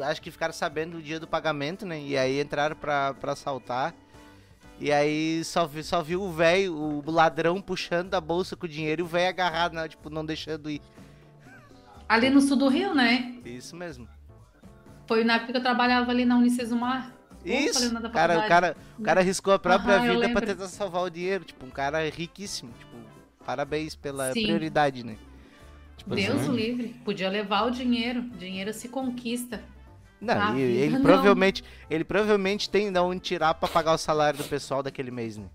[0.00, 2.00] acho que ficaram sabendo do dia do pagamento, né?
[2.00, 3.94] E aí entraram pra, pra assaltar.
[4.80, 8.68] E aí só, vi, só viu o velho, o ladrão puxando da bolsa com o
[8.68, 9.88] dinheiro e o velho agarrado, né?
[9.88, 10.80] Tipo, não deixando ir.
[12.08, 13.38] Ali no sul do Rio, né?
[13.44, 14.08] Isso mesmo.
[15.06, 17.12] Foi na época que eu trabalhava ali na Unicesumar.
[17.44, 20.46] Pô, Isso, da cara, o cara, o cara arriscou a própria Aham, vida pra lembro.
[20.46, 21.44] tentar salvar o dinheiro.
[21.44, 22.72] Tipo, um cara riquíssimo.
[22.78, 22.96] Tipo,
[23.44, 24.42] parabéns pela Sim.
[24.44, 25.16] prioridade, né?
[25.96, 26.88] Tipo Deus assim, o livre.
[27.04, 28.22] Podia levar o dinheiro.
[28.22, 29.62] Dinheiro se conquista.
[30.20, 31.02] Não, A e vida ele não.
[31.02, 35.36] provavelmente, ele provavelmente tem de onde tirar pra pagar o salário do pessoal daquele mês,
[35.36, 35.46] né?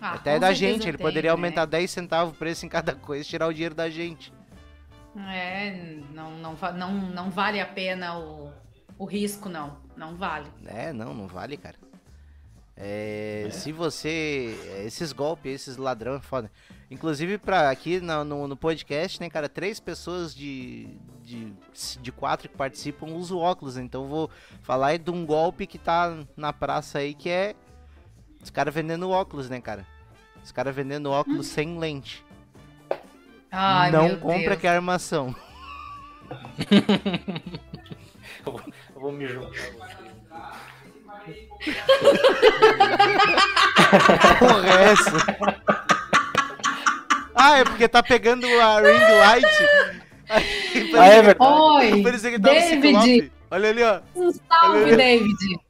[0.00, 1.32] Ah, Até da gente, ele tem, poderia né?
[1.32, 4.32] aumentar 10 centavos o preço em cada coisa e tirar o dinheiro da gente.
[5.16, 8.50] É, não, não, não, não vale a pena o,
[8.98, 9.78] o risco, não.
[9.96, 10.48] Não vale.
[10.66, 11.76] É, não, não vale, cara.
[12.76, 14.58] É, Se você.
[14.84, 16.50] Esses golpes, esses ladrão é foda.
[16.94, 20.86] Inclusive, pra aqui no, no, no podcast, né, cara, três pessoas de,
[21.24, 21.52] de,
[22.00, 23.76] de quatro que participam usam óculos.
[23.76, 24.30] Então eu vou
[24.62, 27.56] falar aí de um golpe que tá na praça aí que é.
[28.40, 29.84] Os caras vendendo óculos, né, cara?
[30.42, 32.24] Os caras vendendo óculos sem lente.
[33.50, 34.60] Ai, não meu compra Deus.
[34.60, 35.34] que é armação.
[38.46, 39.50] Eu vou me juntar.
[44.38, 45.83] Porra, é essa?
[47.34, 49.46] Ah, é porque tá pegando a ring light.
[50.28, 51.50] Aí, Ah, é verdade.
[51.52, 53.32] Oi, que no David.
[53.50, 54.00] Olha ali, ó.
[54.16, 54.96] Um salve, Olha.
[54.96, 55.60] David.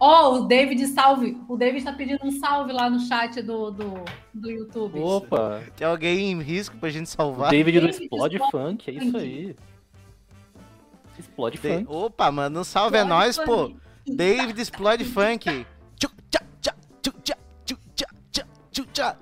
[0.00, 1.36] Ó, o David salve.
[1.48, 3.94] O David tá pedindo um salve lá no chat do, do,
[4.34, 4.98] do YouTube.
[4.98, 5.62] Opa!
[5.76, 7.50] Tem alguém em risco pra gente salvar.
[7.50, 9.56] David do David Explode Explode Funk, é isso aí.
[11.18, 11.92] Explode Tem- Funk.
[11.96, 13.46] Opa, mano, um salve é Explode nós, funk.
[13.46, 14.12] pô.
[14.14, 15.66] David Explode Funk.
[15.96, 19.16] Tchá, tchu, tchá, tchu, tchá, tchá, tchu, tchá.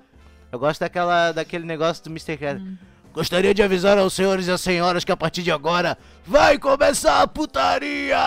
[0.51, 2.37] Eu gosto daquela, daquele negócio do Mr.
[2.37, 2.61] Cat.
[2.61, 2.77] Hum.
[3.13, 7.21] Gostaria de avisar aos senhores e às senhoras que a partir de agora vai começar
[7.21, 8.17] a putaria!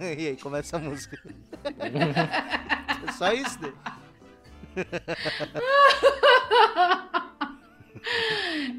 [0.18, 1.16] e aí começa a música.
[1.64, 3.72] é só isso, né?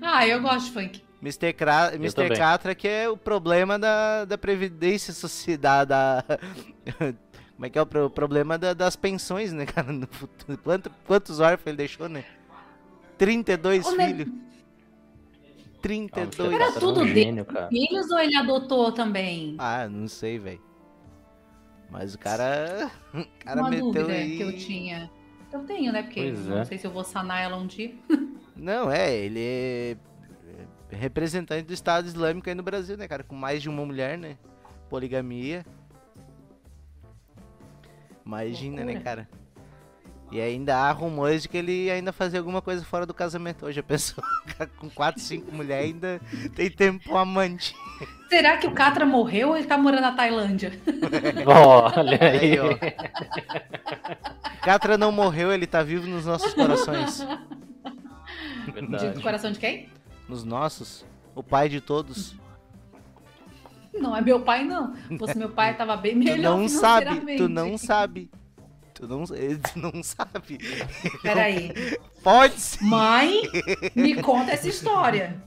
[0.01, 1.03] Ah, eu gosto de funk.
[1.21, 1.53] Mr.
[1.53, 2.35] Cra Mr.
[2.35, 5.85] Catra, que é o problema da, da Previdência Social.
[5.85, 6.23] Da,
[7.59, 9.91] como é que é o pro- problema da- das pensões, né, cara?
[9.91, 10.57] No futuro.
[10.63, 12.23] Quanto- quantos órfãos ele deixou, né?
[13.17, 14.07] 32 Ô, né?
[14.07, 14.33] filhos.
[14.33, 16.53] Ah, 32.
[16.53, 17.45] Era Catra é tudo dele.
[17.69, 19.55] Filhos ou ele adotou também?
[19.57, 20.61] Ah, não sei, velho.
[21.89, 22.89] Mas o cara.
[23.13, 24.37] O cara Uma meteu dúvida aí.
[24.37, 25.11] que eu tinha.
[25.51, 26.03] Eu tenho, né?
[26.03, 26.63] Porque Pois não é.
[26.65, 27.93] sei se eu vou sanar ela um dia.
[28.55, 29.97] Não, é, ele é
[30.91, 33.23] é representante do Estado Islâmico aí no Brasil, né, cara?
[33.23, 34.37] Com mais de uma mulher, né?
[34.89, 35.65] Poligamia.
[38.29, 39.27] Imagina, né, cara?
[40.31, 43.65] E ainda há rumores de que ele ainda fazia alguma coisa fora do casamento.
[43.65, 44.23] Hoje a pessoa
[44.77, 46.21] com 4, 5 mulheres ainda
[46.55, 47.75] tem tempo pro amante.
[48.29, 50.79] Será que o Catra morreu ou ele tá morando na Tailândia?
[51.97, 52.59] Olha aí.
[52.59, 52.77] Ó.
[54.61, 57.25] Catra não morreu, ele tá vivo nos nossos corações.
[58.65, 59.09] De, Verdade.
[59.09, 59.89] do coração de quem?
[60.27, 61.03] Nos nossos.
[61.33, 62.35] O pai de todos.
[63.93, 64.95] Não é meu pai, não.
[65.07, 68.29] Se fosse meu pai, tava bem Tu melhor não sabe, tu não sabe.
[68.93, 70.57] Tu não, ele não sabe.
[71.21, 71.97] Peraí.
[72.21, 72.83] Pode ser.
[72.83, 73.43] Mãe,
[73.95, 75.41] me conta essa história.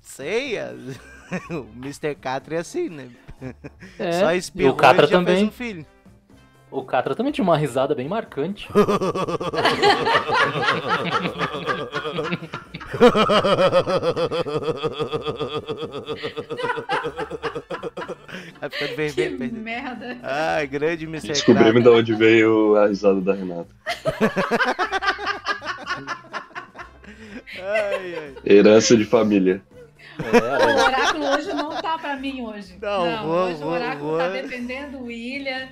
[0.00, 0.56] Sei,
[1.50, 2.14] o Mr.
[2.16, 3.08] Catra é assim, né?
[3.98, 5.44] É, Só e espirrou o Catra e já fez também.
[5.46, 5.86] um filho.
[6.70, 8.68] O Catra também tinha uma risada bem marcante.
[18.60, 19.38] Tá ficando Que vermelho.
[19.38, 19.60] perdeu.
[19.62, 20.16] merda.
[20.22, 21.28] Ai, grande Mr.
[21.28, 23.68] Descobrimos de onde veio a risada da Renata.
[27.58, 28.34] Ai, ai.
[28.44, 29.62] Herança de família.
[30.18, 32.78] É, O oráculo hoje não tá pra mim hoje.
[32.80, 35.68] Não, Não, vou- hoje vou- o oráculo vou- tá defendendo o William.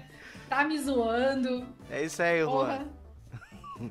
[0.49, 1.66] Tá me zoando.
[1.91, 2.80] É isso aí, Juan.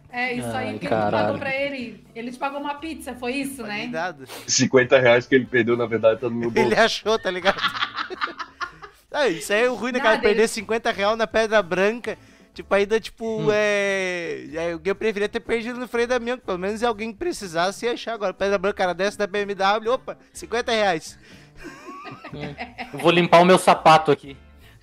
[0.09, 1.25] É isso Ai, aí que caralho.
[1.25, 2.05] pagou pra ele.
[2.15, 3.81] Ele te pagou uma pizza, foi isso, né?
[3.85, 4.25] ligado?
[4.47, 6.67] 50 reais que ele perdeu, na verdade, tá no meu bolso.
[6.69, 7.61] Ele achou, tá ligado?
[9.14, 10.11] Ah, isso aí é o ruim, né, cara?
[10.16, 12.18] Nada, Perder ele- 50 reais na Pedra Branca.
[12.53, 13.47] Tipo, ainda, tipo, Hum.
[13.51, 14.45] é...
[14.53, 14.78] é.
[14.86, 18.34] Eu preferia ter perdido no freio da minha, pelo menos se alguém precisasse achar agora.
[18.34, 21.18] Pedra Branca, cara, desce da BMW, opa, 50 reais.
[22.93, 24.36] Eu vou limpar o meu sapato aqui.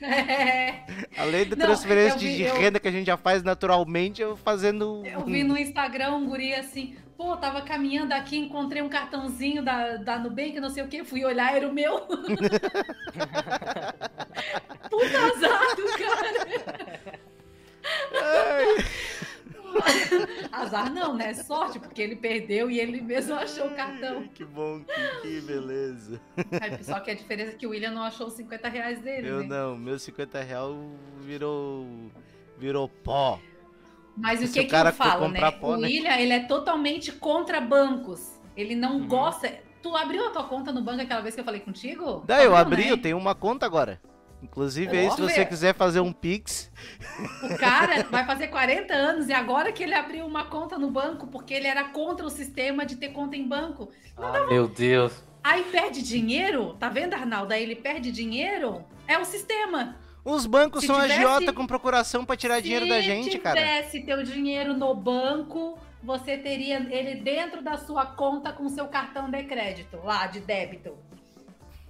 [0.02, 0.80] É,
[1.18, 3.42] Além da Não, transferência eu de, vi- de eu- renda que a gente já faz
[3.42, 5.02] naturalmente, eu fazendo.
[5.04, 9.98] eu vi no Instagram um guri assim, pô, tava caminhando aqui, encontrei um cartãozinho da,
[9.98, 12.00] da Nubank, não sei o que, fui olhar, era o meu.
[14.88, 17.10] Puta azar do cara.
[20.50, 21.34] Azar não, né?
[21.34, 24.26] Sorte, porque ele perdeu e ele mesmo achou o cartão.
[24.28, 26.18] Que bom, que, que beleza.
[26.58, 29.28] Aí, Só que a diferença é que o William não achou os 50 reais dele,
[29.28, 29.46] Eu né?
[29.46, 30.74] não, meu 50 reais
[31.20, 31.86] virou.
[32.56, 33.38] virou pó.
[34.20, 35.50] Mas o que que cara eu falo, né?
[35.50, 35.88] pó, o né?
[35.88, 38.38] William, ele é totalmente contra bancos.
[38.56, 39.08] Ele não Uhum.
[39.08, 39.52] gosta...
[39.82, 42.22] Tu abriu a tua conta no banco aquela vez que eu falei contigo?
[42.26, 42.90] Daí eu abri, né?
[42.92, 43.98] eu tenho uma conta agora.
[44.42, 46.70] Inclusive aí, se você quiser fazer um Pix,
[47.42, 51.26] O cara vai fazer 40 anos e agora que ele abriu uma conta no banco
[51.26, 53.90] porque ele era contra o sistema de ter conta em banco.
[54.16, 55.12] Ah, meu Deus.
[55.42, 57.52] Aí perde dinheiro, tá vendo, Arnaldo?
[57.54, 59.96] Aí ele perde dinheiro, é o sistema.
[60.24, 63.58] Os bancos Se são tivesse- agiota com procuração pra tirar dinheiro da gente, Se cara.
[63.60, 69.30] tivesse teu dinheiro no banco, você teria ele dentro da sua conta com seu cartão
[69.30, 70.96] de crédito, lá de débito.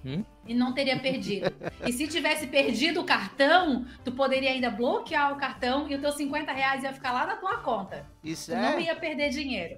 [0.04, 0.24] Hum?
[0.46, 1.52] E não teria perdido.
[1.86, 6.14] e se tivesse perdido o cartão, tu poderia ainda bloquear o cartão e os teus
[6.16, 8.06] 50 reais ia ficar lá na tua conta.
[8.24, 8.82] Isso Tu não é.
[8.82, 9.76] ia perder dinheiro.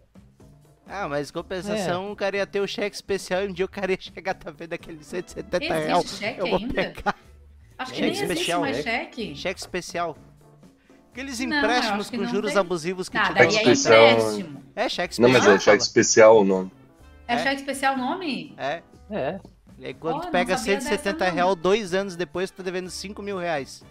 [0.87, 2.11] Ah, mas compensação, É.
[2.13, 4.73] o cara ia ter o cheque especial e um dia o cara ia chegar, vendo
[4.75, 6.19] aqueles 170 Existe reais.
[6.19, 6.75] cheque Eu vou ainda?
[6.75, 7.15] pegar.
[7.83, 8.83] Acho que Cheque nem existe especial, mais né?
[8.83, 9.35] cheque.
[9.37, 10.17] Cheque especial.
[11.13, 12.61] Aqueles Não, empréstimos com não juros tem.
[12.61, 13.43] abusivos que Ah, te dão.
[13.43, 14.63] é especial, empréstimo.
[14.75, 15.53] É cheque Não, especial.
[15.53, 16.73] mas é cheque especial o nome.
[17.29, 17.39] É, É.
[17.39, 18.55] cheque especial o nome?
[18.57, 18.83] É.
[19.11, 19.41] É.
[19.79, 21.35] E aí quando não pega sabia 170 dessa, não.
[21.35, 23.85] reais, dois anos depois, tu tá devendo 5 mil reais.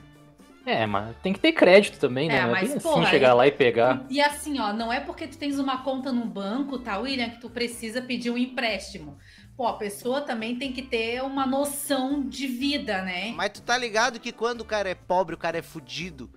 [0.65, 2.37] É, mas tem que ter crédito também, né?
[2.37, 4.05] É, Não é mas, bem assim porra, chegar é- lá e pegar.
[4.09, 7.41] E assim, ó, não é porque tu tens uma conta no banco, tá, William, que
[7.41, 9.17] tu precisa pedir um empréstimo.
[9.61, 13.31] Pô, a pessoa também tem que ter uma noção de vida, né?
[13.35, 16.31] Mas tu tá ligado que quando o cara é pobre, o cara é fudido.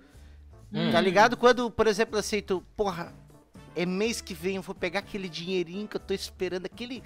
[0.71, 0.91] Hum.
[0.91, 1.35] Tá ligado?
[1.35, 3.15] Quando, por exemplo, assim, tu, porra,
[3.75, 7.01] é mês que vem, eu vou pegar aquele dinheirinho que eu tô esperando, aquele.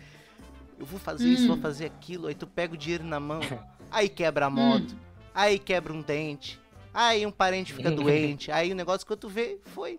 [0.78, 1.48] Eu vou fazer isso, Hum.
[1.48, 3.40] vou fazer aquilo, aí tu pega o dinheiro na mão,
[3.90, 4.94] aí quebra a moto,
[5.34, 6.60] aí quebra um dente,
[6.94, 9.98] aí um parente fica doente, aí o negócio que tu vê foi.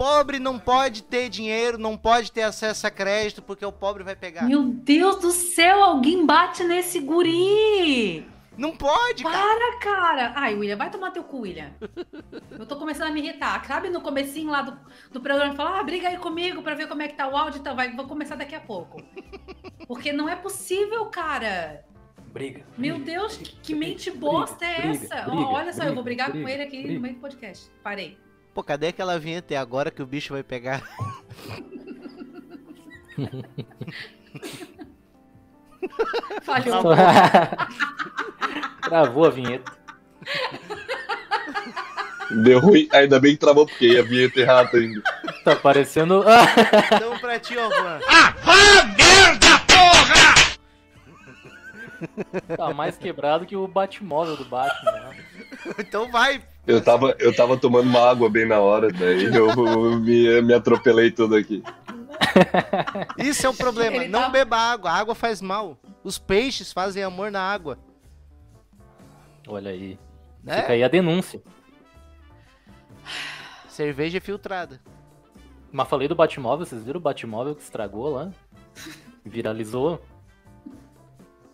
[0.00, 4.16] Pobre não pode ter dinheiro, não pode ter acesso a crédito, porque o pobre vai
[4.16, 4.48] pegar.
[4.48, 8.26] Meu Deus do céu, alguém bate nesse guri!
[8.56, 9.36] Não pode, cara.
[9.36, 10.32] Para, cara!
[10.36, 11.72] Ai, William, vai tomar teu cu, William.
[12.50, 13.62] Eu tô começando a me irritar.
[13.66, 14.78] Sabe no comecinho lá do,
[15.12, 17.60] do programa, falar, ah, briga aí comigo pra ver como é que tá o áudio,
[17.60, 19.02] então vai, vou começar daqui a pouco.
[19.86, 21.84] Porque não é possível, cara.
[22.32, 22.64] Briga.
[22.78, 25.28] Meu Deus, que, que mente bosta é briga, essa?
[25.28, 26.94] Briga, olha só, eu vou briga, brigar com briga, ele aqui briga.
[26.94, 27.70] no meio do podcast.
[27.82, 28.29] Parei.
[28.54, 29.54] Pô, cadê aquela vinheta?
[29.54, 30.82] É agora que o bicho vai pegar.
[36.42, 36.82] Falhou.
[38.82, 39.72] Travou a vinheta.
[42.44, 45.02] Deu ruim, ainda bem que travou porque a vinheta errada ainda.
[45.44, 46.24] Tá parecendo.
[46.92, 47.98] Então pra ti, ó, Juan.
[52.56, 54.92] tá mais quebrado que o Batmóvel do Batman.
[54.92, 55.24] né?
[55.78, 56.42] Então vai.
[56.66, 59.48] Eu tava, eu tava tomando uma água bem na hora, daí eu
[60.00, 61.62] me, me atropelei todo aqui.
[63.18, 63.96] Isso é o problema.
[63.96, 64.90] Ele Não tá- beba água.
[64.90, 65.78] A água faz mal.
[66.04, 67.78] Os peixes fazem amor na água.
[69.48, 69.98] Olha aí.
[70.44, 70.60] Né?
[70.60, 71.42] Fica aí a denúncia.
[73.68, 74.80] Cerveja filtrada.
[75.72, 78.30] Mas falei do Batmóvel, vocês viram o Batmóvel que estragou lá?
[79.24, 80.02] Viralizou.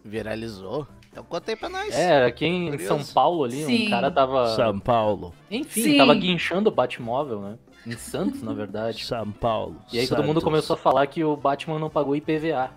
[0.04, 0.86] Viralizou.
[1.16, 1.94] Então conta aí pra nós.
[1.94, 3.04] É, aqui em Curioso.
[3.04, 3.86] São Paulo ali, Sim.
[3.86, 4.54] um cara tava.
[4.84, 5.32] Paulo.
[5.50, 5.96] Enfim, Sim.
[5.96, 7.58] tava guinchando o Batmóvel, né?
[7.86, 9.02] Em Santos, na verdade.
[9.02, 9.80] São Paulo.
[9.90, 12.70] E aí todo mundo começou a falar que o Batman não pagou IPVA.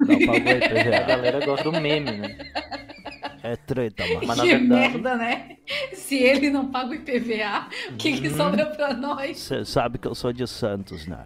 [0.00, 1.00] Não pagou A IPVA.
[1.06, 2.36] galera gosta do meme, né?
[3.44, 4.22] É treta, mano.
[4.26, 5.56] Mas na que verdade- merda, né?
[5.92, 8.36] Se ele não paga o IPVA, o que, que Uhum.
[8.36, 9.38] sobra pra nós?
[9.38, 11.24] Você sabe que eu sou de Santos, né?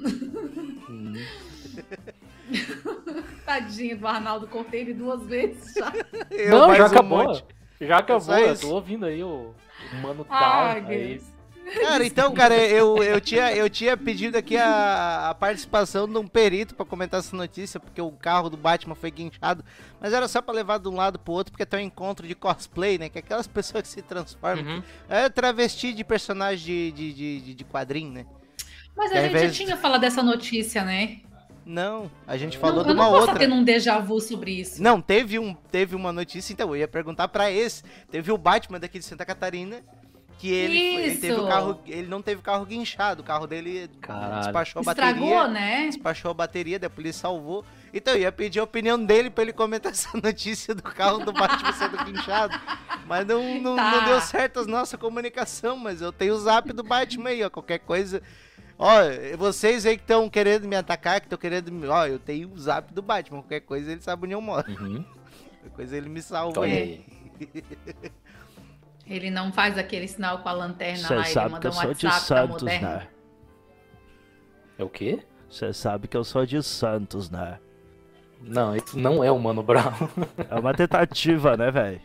[3.44, 5.92] Tadinho do Arnaldo, cortei ele duas vezes já.
[6.30, 7.24] Eu não, já um acabou.
[7.24, 7.44] monte.
[7.80, 8.20] já acabou.
[8.20, 9.54] Só Eu tô ouvindo aí o,
[9.92, 10.36] o Mano Tal.
[10.38, 11.20] Ai, aí.
[11.82, 16.26] Cara, então, cara, eu, eu, tinha, eu tinha pedido aqui a, a participação de um
[16.26, 19.64] perito pra comentar essa notícia, porque o carro do Batman foi guinchado,
[20.00, 22.34] mas era só pra levar de um lado pro outro, porque tem um encontro de
[22.34, 23.08] cosplay, né?
[23.08, 24.64] Que é aquelas pessoas que se transformam.
[24.64, 24.82] Uhum.
[25.08, 28.26] É travesti de personagem de, de, de, de- quadrinho, né?
[28.96, 31.20] Mas a gente já tinha falado dessa notícia, né?
[31.70, 33.38] Não, a gente falou não, de eu uma não posso outra.
[33.38, 34.82] ter um déjà vu sobre isso.
[34.82, 37.84] Não, teve, um, teve uma notícia, então, eu ia perguntar pra esse.
[38.10, 39.80] Teve o Batman daqui de Santa Catarina,
[40.38, 41.78] que ele, ele teve o carro.
[41.86, 44.40] Ele não teve o carro guinchado, o carro dele Caralho.
[44.42, 45.48] despachou a Estragou, bateria.
[45.48, 45.86] né?
[45.86, 47.64] Despachou a bateria, daí a polícia salvou.
[47.94, 51.32] Então, eu ia pedir a opinião dele pra ele comentar essa notícia do carro do
[51.32, 52.58] Batman sendo guinchado.
[53.06, 53.90] Mas não, não, Tá.
[53.92, 57.50] não deu certo a nossa comunicação, mas eu tenho o zap do Batman aí, ó.
[57.50, 58.22] Qualquer coisa.
[58.82, 61.86] Ó, vocês aí que estão querendo me atacar, que estão querendo me.
[61.86, 63.42] Ó, eu tenho o zap do Batman.
[63.42, 64.66] Qualquer coisa ele sabe onde eu moro.
[64.70, 65.04] Uhum.
[65.04, 67.04] Qualquer coisa ele me salva Olha aí.
[67.40, 67.64] aí.
[69.06, 71.70] Ele não faz aquele sinal com a lanterna Você lá, ele sabe que manda eu
[71.72, 73.08] um sou de WhatsApp Santos, né?
[74.78, 75.18] É o quê?
[75.50, 77.58] Você sabe que eu sou de Santos, né?
[78.40, 79.92] Não, isso não é o Mano Brown.
[80.48, 82.00] É uma tentativa, né, velho?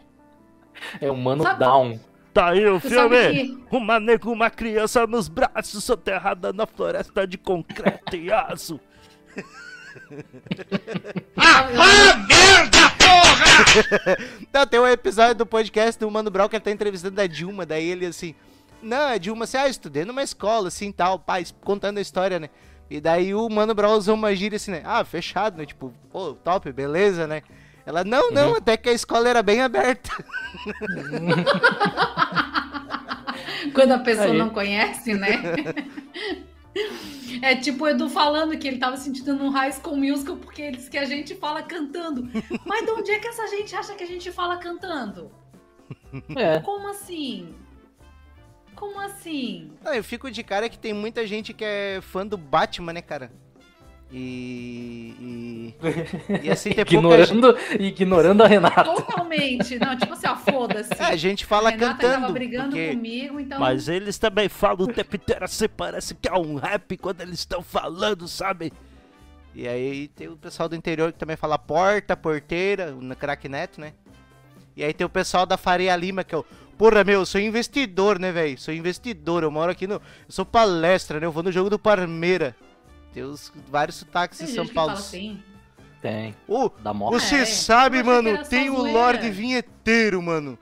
[0.99, 1.99] É o Mano Sabe- Down.
[2.35, 3.31] Tá aí o Tu filme!
[3.31, 8.77] que- Uma nega, uma criança nos braços, soterrada na floresta de concreto e aço.
[14.53, 17.65] Não, tem um episódio do podcast do Mano Brown que ele tá entrevistando a Dilma,
[17.65, 18.35] daí ele assim.
[18.81, 22.39] Não, a Dilma assim, ah, eu estudei numa escola, assim tal, pai, contando a história,
[22.39, 22.49] né?
[22.89, 24.81] E daí o Mano Brown usou uma gíria assim, né?
[24.85, 25.65] Ah, fechado, né?
[25.65, 27.41] Tipo, pô, top, beleza, né?
[27.85, 28.55] Ela, não, não, Uhum.
[28.57, 30.11] até que a escola era bem aberta.
[33.73, 34.37] Quando a pessoa Aí.
[34.37, 35.41] não conhece, né?
[37.41, 40.77] É tipo o Edu falando que ele tava sentindo num High School Musical porque ele
[40.77, 42.29] disse que a gente fala cantando.
[42.65, 45.31] Mas de onde é que essa gente acha que a gente fala cantando?
[46.35, 46.59] É.
[46.59, 47.55] Como assim?
[48.75, 49.71] Como assim?
[49.81, 53.01] Não, eu fico de cara que tem muita gente que é fã do Batman, né,
[53.01, 53.31] cara?
[54.11, 55.15] E.
[55.19, 55.73] E,
[56.43, 57.37] e assim, tem pouca gente.
[57.37, 58.83] Ignorando, ignorando a Renata.
[58.83, 59.79] Totalmente.
[59.79, 60.93] Não, tipo assim, ó, foda-se.
[60.93, 62.21] É, a gente fala Renata cantando.
[62.21, 62.89] tava brigando porque...
[62.89, 63.59] comigo, então.
[63.59, 67.39] Mas eles também falam o tempo inteiro assim, parece que é um rap quando eles
[67.39, 68.71] estão falando, sabe?
[69.53, 73.79] E aí tem o pessoal do interior que também fala porta, porteira, no crack neto,
[73.79, 73.93] né?
[74.75, 76.45] E aí tem o pessoal da Faria Lima que é o.
[76.77, 78.57] Porra, meu, eu sou investidor, né, velho?
[78.57, 79.95] Sou investidor, eu moro aqui no.
[79.95, 81.25] Eu sou palestra, né?
[81.25, 82.53] Eu vou no jogo do Parmeira.
[83.15, 84.91] Tem os vários sotaques tem em São Paulo.
[84.91, 85.39] assim.
[86.01, 86.35] Tem.
[86.47, 87.13] Ô, Da morte.
[87.23, 88.75] você É, sabe, mano, tem o.
[88.91, 90.59] Lorde Vinheteiro, mano.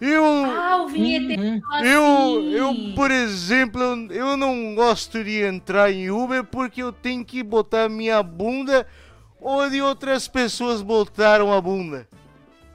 [0.00, 0.24] Eu.
[0.24, 1.60] Ah, o vinheteiro Uhum.
[1.60, 3.80] fala Eu, eu, por exemplo,
[4.10, 8.86] eu- não gosto de entrar em Uber porque eu tenho que botar minha bunda
[9.40, 12.08] onde outras pessoas botaram a bunda.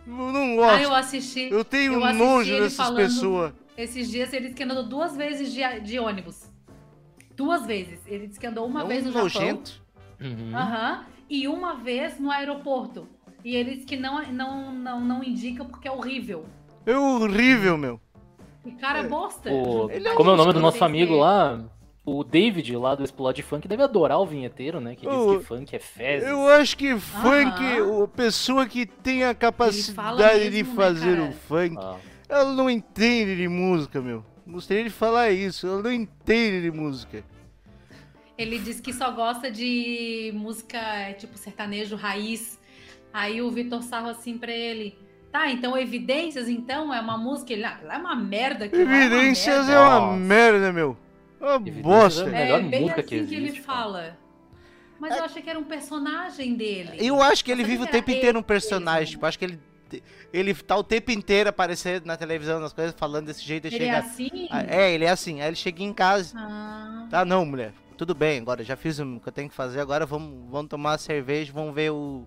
[0.07, 0.81] Eu não Ah, gosto.
[0.83, 1.49] eu assisti.
[1.51, 3.53] eu tenho eu assisti nojo dessas pessoas.
[3.77, 6.48] Esses dias ele disse que andou duas vezes de, de ônibus.
[7.39, 7.99] Duas vezes.
[8.05, 9.23] Ele disse que andou uma É um vez no Japão.
[9.23, 9.81] nojento.
[10.19, 10.51] Uhum.
[10.53, 11.05] Aham.
[11.29, 13.07] E uma vez no aeroporto.
[13.45, 16.45] E ele disse que não, não, não, não indica porque é horrível.
[16.85, 17.99] É horrível, meu.
[18.65, 19.49] E cara bosta.
[19.49, 21.63] O- Ele é como é o nome do nosso amigo lá?
[22.05, 24.95] O David, lá do Explode Funk, deve adorar o vinheteiro, né?
[24.95, 26.27] Que diz Ô, que funk é fezes.
[26.27, 27.63] Eu acho que funk,
[28.03, 31.29] a pessoa que tem a capacidade de mesmo, né, fazer cara?
[31.29, 31.95] o funk, Ah,
[32.27, 34.25] ela não entende de música, meu.
[34.49, 37.23] Gostaria de falar isso, ela não entende de música.
[38.37, 42.59] Ele diz que só gosta de música é, tipo sertanejo raiz.
[43.13, 44.97] Aí o Vitor Sarro assim pra ele.
[45.31, 47.53] Tá, então Evidências então é uma música.
[47.53, 48.65] Ele, ah, é uma merda.
[48.65, 50.97] aquilo lá é uma Evidências merda." é uma merda, meu.
[51.39, 52.23] Uma Evidências bosta.
[52.23, 53.77] é- É, melhor bem música assim que que, ele existe, cara.
[53.79, 54.17] fala.
[54.99, 56.91] Mas eu achei que era um personagem dele.
[56.97, 58.99] Eu acho que ele vive o que tempo inteiro um personagem.
[59.01, 59.11] mesmo?
[59.13, 59.59] Tipo, acho que ele,
[60.33, 63.65] ele tá o tempo inteiro aparecendo na televisão, nas coisas, falando desse jeito.
[63.67, 63.97] e Ele é chega...
[63.99, 64.47] assim?
[64.51, 65.41] Ah, É, ele é assim.
[65.41, 66.33] Aí ele chega em casa.
[66.37, 67.73] Ah, Ah, não, mulher.
[67.97, 69.79] Tudo bem, agora já fiz o que eu tenho que fazer.
[69.81, 72.25] Agora vamos, vamos tomar uma cerveja, vamos ver o,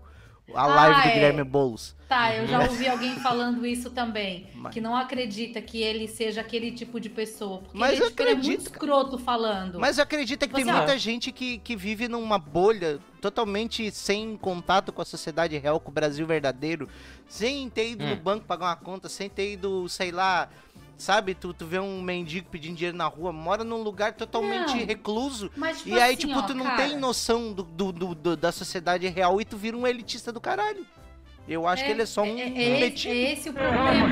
[0.55, 1.12] a Ah, live do é.
[1.14, 1.95] Guilherme Boulos.
[2.09, 4.49] tá, eu já ouvi alguém falando isso também.
[4.55, 7.59] Mas- Que não acredita que ele seja aquele tipo de pessoa.
[7.61, 9.78] Porque Mas ele, eu tipo, ele é acredito, muito escroto falando.
[9.80, 10.74] Mas acredita que tem Você- é.
[10.74, 15.90] muita gente que, que vive numa bolha totalmente sem contato com a sociedade real, com
[15.90, 16.88] o Brasil verdadeiro,
[17.28, 18.16] sem ter ido no Hum.
[18.16, 20.49] banco pagar uma conta, sem ter ido, sei lá,
[21.03, 21.34] sabe?
[21.34, 24.86] Tu, tu vê um mendigo pedindo dinheiro na rua, mora num lugar totalmente Não.
[24.86, 25.50] recluso.
[25.57, 28.14] Mas, tipo E aí, assim, tipo, ó, tu não cara, tem noção do, do- do-
[28.14, 30.86] do- da sociedade real e tu vira um elitista do caralho.
[31.48, 32.42] Eu acho que ele é só um é,
[32.76, 33.12] é, metido.
[33.12, 34.07] é esse o problema.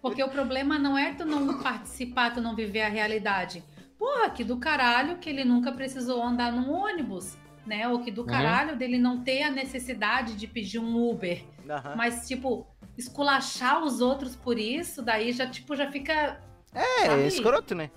[0.00, 3.62] Porque o problema não é tu não participar, tu não viver a realidade.
[3.98, 7.86] Porra, que do caralho que ele nunca precisou andar num ônibus, né?
[7.86, 8.26] Ou que do Uhum.
[8.28, 11.44] caralho dele não ter a necessidade de pedir um Uber.
[11.68, 11.94] Aham.
[11.96, 12.66] Mas, tipo,
[12.96, 16.40] esculachar os outros por isso, daí já, tipo, já fica
[16.74, 17.22] É, Sabe?
[17.22, 17.90] é escroto, né?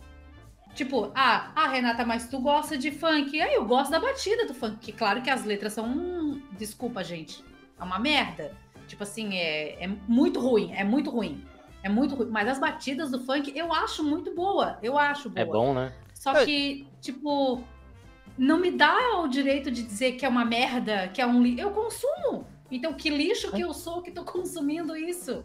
[0.74, 3.40] Tipo, ah, ah, Renata, mas tu gosta de funk?
[3.40, 4.92] Aí eu gosto da batida do funk.
[4.94, 5.86] Claro que as letras são.
[5.86, 7.44] hum, desculpa, gente.
[7.80, 8.56] É uma merda.
[8.88, 10.72] Tipo assim, é, é muito ruim.
[10.74, 11.46] É muito ruim.
[11.84, 12.30] É muito ruim.
[12.32, 14.80] Mas as batidas do funk eu acho muito boa.
[14.82, 15.42] Eu acho boa.
[15.42, 15.94] É bom, né?
[16.16, 17.64] Só que, tipo,
[18.38, 21.62] não me dá o direito de dizer que é uma merda, que é um lixo.
[21.62, 22.48] Eu consumo.
[22.76, 25.44] Então, que lixo que eu sou que tô consumindo isso?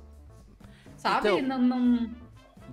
[0.96, 1.28] Sabe?
[1.28, 2.10] Então- não, não...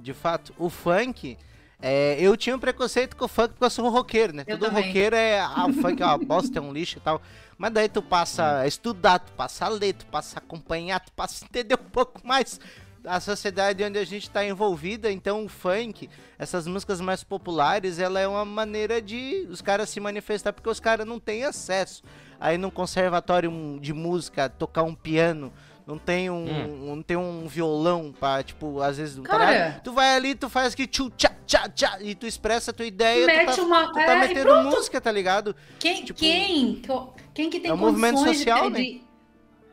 [0.01, 1.37] De fato, o funk.
[1.81, 4.43] é, eu tinha um preconceito com o funk porque eu sou roqueiro, né?
[4.45, 4.85] Eu Todo também.
[4.87, 5.39] roqueiro é.
[5.39, 7.21] Ah, o funk é uma bosta, é um lixo e tal.
[7.57, 11.11] Mas daí tu passa a estudar, tu passa a ler, tu passa a acompanhar, tu
[11.13, 12.59] passa a entender um pouco mais
[13.05, 15.11] a sociedade onde a gente tá envolvida.
[15.11, 19.99] Então o funk, essas músicas mais populares, ela é uma maneira de os caras se
[19.99, 22.03] manifestar porque os caras não têm acesso.
[22.39, 23.51] Aí num conservatório
[23.81, 25.51] de música, tocar um piano.
[25.87, 29.19] Não tem um, não tem um violão pra, tipo, às vezes.
[29.19, 29.79] Cara.
[29.83, 32.87] tu vai ali, tu faz que tchu, tchá, tchá, tchá, e tu expressa a tua
[32.87, 33.23] ideia.
[33.27, 35.55] Mete tu tá, uma- tu tá é, metendo música, tá ligado?
[35.77, 36.81] Quem, Tipo, quem,
[37.35, 39.03] quem que tem é um movimento condições de- social, de,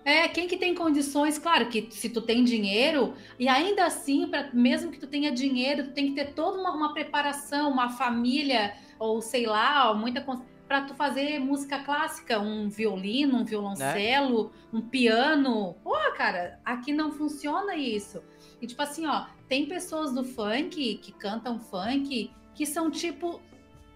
[0.05, 4.51] É, quem que tem condições, claro que se tu tem dinheiro, e ainda assim, pra,
[4.53, 8.75] mesmo que tu tenha dinheiro, tu tem que ter toda uma, uma preparação, uma família,
[8.99, 10.21] ou sei lá, muita
[10.67, 15.77] para tu fazer música clássica, um violino, um violoncelo, um piano.
[15.85, 18.23] Pô, cara, aqui não funciona isso.
[18.61, 23.41] E tipo assim, ó, tem pessoas do funk que cantam funk que são tipo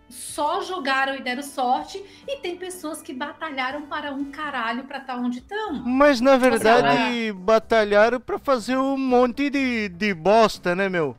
[0.08, 5.16] só jogaram e deram sorte, e tem pessoas que batalharam para um caralho para estar
[5.16, 5.74] onde estão.
[5.84, 11.16] Mas na verdade, batalharam pra fazer um monte de, de bosta, né, meu?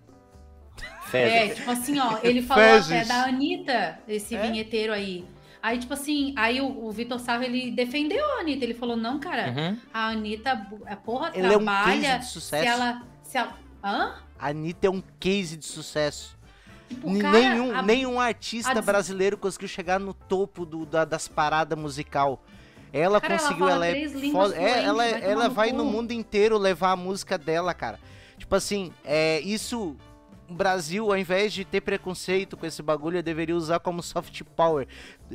[1.13, 2.91] É, tipo assim, ó, ele falou Fezes.
[2.91, 4.41] até da Anitta, esse É?
[4.41, 5.25] vinheteiro aí.
[5.61, 8.63] Aí, tipo assim, aí o, o Vitor Sarro, ele defendeu a Anitta.
[8.63, 9.77] Ele falou, não, cara, Uhum.
[9.93, 12.01] a Anitta, a porra, Ele é um trabalha.
[12.01, 12.63] case de sucesso.
[12.63, 13.01] Se ela.
[13.23, 14.15] Se ela hã?
[14.39, 16.36] A Anitta é um case de sucesso.
[16.87, 21.27] Tipo, cara, nenhum, a- nenhum artista a brasileiro conseguiu chegar no topo do- da- das
[21.27, 22.41] paradas musical.
[22.93, 24.55] Ela Cara, ela conseguiu, fala ela, é foda.
[24.55, 25.75] É, ela, vai tomar ela no vai cu.
[25.77, 27.99] no mundo inteiro levar a música dela, cara.
[28.37, 29.95] Tipo assim, é, isso.
[30.49, 34.87] O Brasil, ao invés de ter preconceito com esse bagulho, deveria usar como soft power.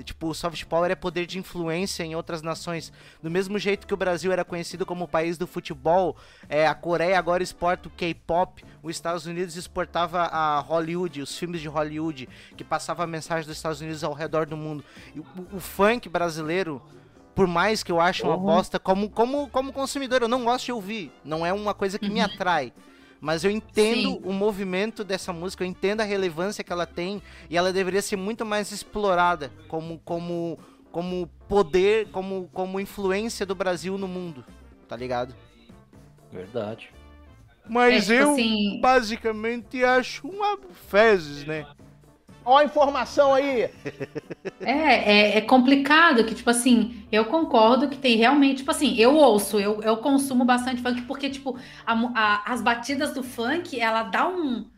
[0.05, 2.91] Tipo, o soft power é poder de influência em outras nações.
[3.23, 6.17] Do mesmo jeito que o Brasil era conhecido como o país do futebol,
[6.49, 11.61] é, a Coreia agora exporta o K-pop, os Estados Unidos exportava a Hollywood, os filmes
[11.61, 14.83] de Hollywood, que passava a mensagem dos Estados Unidos ao redor do mundo.
[15.15, 16.81] E o, o funk brasileiro,
[17.35, 18.43] por mais que eu ache uma Uhum.
[18.45, 21.13] bosta, como, como, como consumidor, eu não gosto de ouvir.
[21.23, 22.73] Não é uma coisa que me atrai.
[23.23, 24.21] Mas eu entendo Sim.
[24.25, 28.17] o movimento dessa música, eu entendo a relevância que ela tem e ela deveria ser
[28.17, 30.59] muito mais explorada como, como,
[30.91, 34.45] como poder, como, como influência do Brasil no mundo,
[34.89, 35.37] tá ligado?
[36.33, 36.91] Verdade.
[37.69, 40.59] Mas É, tipo eu assim- basicamente acho uma
[40.89, 41.65] fezes, né?
[42.45, 43.71] Ó a informação aí.
[44.61, 44.71] É,
[45.35, 49.59] é, é complicado que, tipo assim, eu concordo que tem realmente, tipo assim, eu ouço,
[49.61, 54.29] eu, eu consumo bastante funk, porque, tipo, a a- as batidas do funk, ela dá
[54.29, 54.69] um,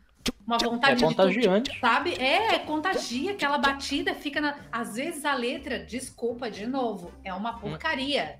[0.45, 1.69] uma vontade É de contagiante.
[1.71, 2.13] tipo, sabe?
[2.15, 4.55] É, contagia, aquela batida fica na.
[4.71, 8.39] Às vezes a letra, desculpa de novo, é uma porcaria,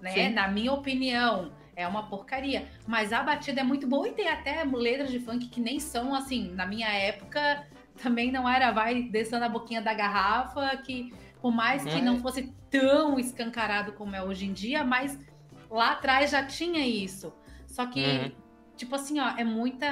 [0.00, 0.12] né?
[0.12, 0.28] Sim.
[0.30, 1.52] Na minha opinião.
[1.76, 2.66] É uma porcaria.
[2.88, 6.12] Mas a batida é muito boa e tem até letras de funk que nem são
[6.12, 6.50] assim.
[6.52, 7.64] Na minha época,
[8.02, 12.04] também não era vai descendo a boquinha da garrafa, que por mais que Uhum.
[12.04, 15.18] não fosse tão escancarado como é hoje em dia, mas
[15.70, 17.32] lá atrás já tinha isso.
[17.66, 18.32] Só que, Uhum.
[18.76, 19.86] tipo assim, ó, é muita.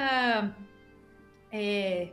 [1.51, 2.09] É,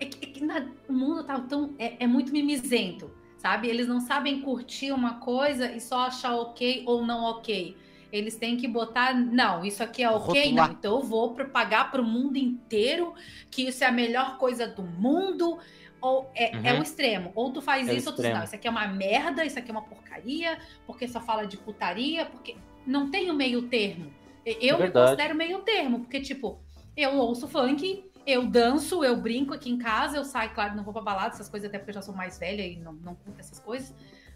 [0.00, 1.74] é que, é na- o mundo tá tão.
[1.78, 3.68] É, é muito mimizento, sabe?
[3.68, 7.76] Eles não sabem curtir uma coisa e só achar ok ou não ok.
[8.16, 10.68] Eles têm que botar, não, isso aqui é ok, Rotular.
[10.68, 10.74] não.
[10.76, 13.14] Então eu vou propagar para o mundo inteiro
[13.50, 15.58] que isso é a melhor coisa do mundo.
[16.00, 16.80] Ou é, é Uhum.
[16.80, 17.32] o extremo.
[17.34, 19.70] Ou tu faz É isso, ou tu não, isso aqui é uma merda, isso aqui
[19.70, 22.54] é uma porcaria, porque só fala de putaria, porque
[22.86, 24.12] não tem o meio termo.
[24.44, 26.60] Eu É me considero meio termo, porque, tipo,
[26.96, 30.92] eu ouço funk, eu danço, eu brinco aqui em casa, eu saio, claro, não vou
[30.92, 33.40] pra balada, essas coisas, até porque eu já sou mais velha e não, não curto
[33.40, 33.92] essas coisas.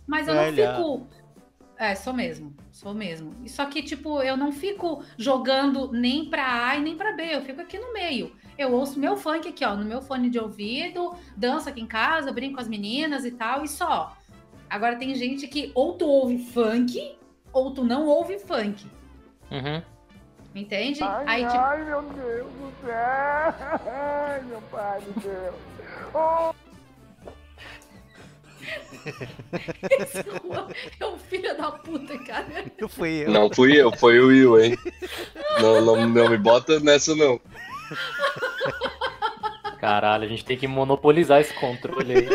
[0.06, 0.72] Mas eu Velha.
[0.78, 1.19] não fico.
[1.80, 3.34] É, sou mesmo, sou mesmo.
[3.42, 7.34] E Só que, tipo, eu não fico jogando nem pra A e nem pra B,
[7.34, 8.36] eu fico aqui no meio.
[8.58, 12.30] Eu ouço meu funk aqui, ó, no meu fone de ouvido, danço aqui em casa,
[12.32, 14.14] brinco com as meninas e tal, e só.
[14.68, 17.16] Agora tem gente que ou tu ouve funk,
[17.50, 18.86] ou tu não ouve funk.
[19.50, 19.82] Uhum.
[20.54, 21.02] Entende?
[21.02, 22.92] Ai, Aí, tipo, ai, meu Deus do céu.
[23.90, 25.54] Ai, meu pai do céu.
[26.12, 26.59] Oh.
[30.00, 32.64] esse Juan é um filho da puta, cara.
[32.80, 33.30] Não fui eu.
[33.30, 34.78] Não fui eu, foi o Will, hein?
[35.60, 37.40] Não, não, não me bota nessa, não.
[39.78, 42.28] Caralho, a gente tem que monopolizar esse controle aí.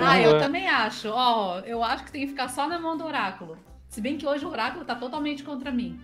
[0.00, 1.08] Ah, eu também acho.
[1.08, 3.56] Ó, eu acho que tem que ficar só na mão do oráculo.
[3.88, 5.98] Se bem que hoje o oráculo tá totalmente contra mim.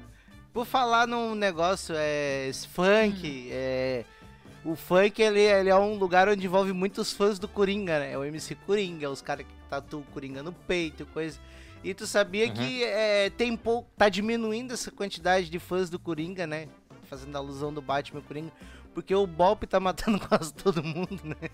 [0.52, 2.50] Por falar num negócio, é.
[2.72, 4.04] Funk, é.
[4.66, 8.12] O funk, ele, ele é um lugar onde envolve muitos fãs do Coringa, né?
[8.12, 11.38] É o MC Coringa, os caras que tatuam o Coringa no peito, coisa.
[11.84, 12.52] E tu sabia Uhum.
[12.54, 13.88] que é, tem pouco.
[13.96, 16.66] tá diminuindo essa quantidade de fãs do Coringa, né?
[17.04, 18.52] Fazendo alusão do Batman e Coringa.
[18.92, 21.48] Porque o Bop tá matando quase todo mundo, né?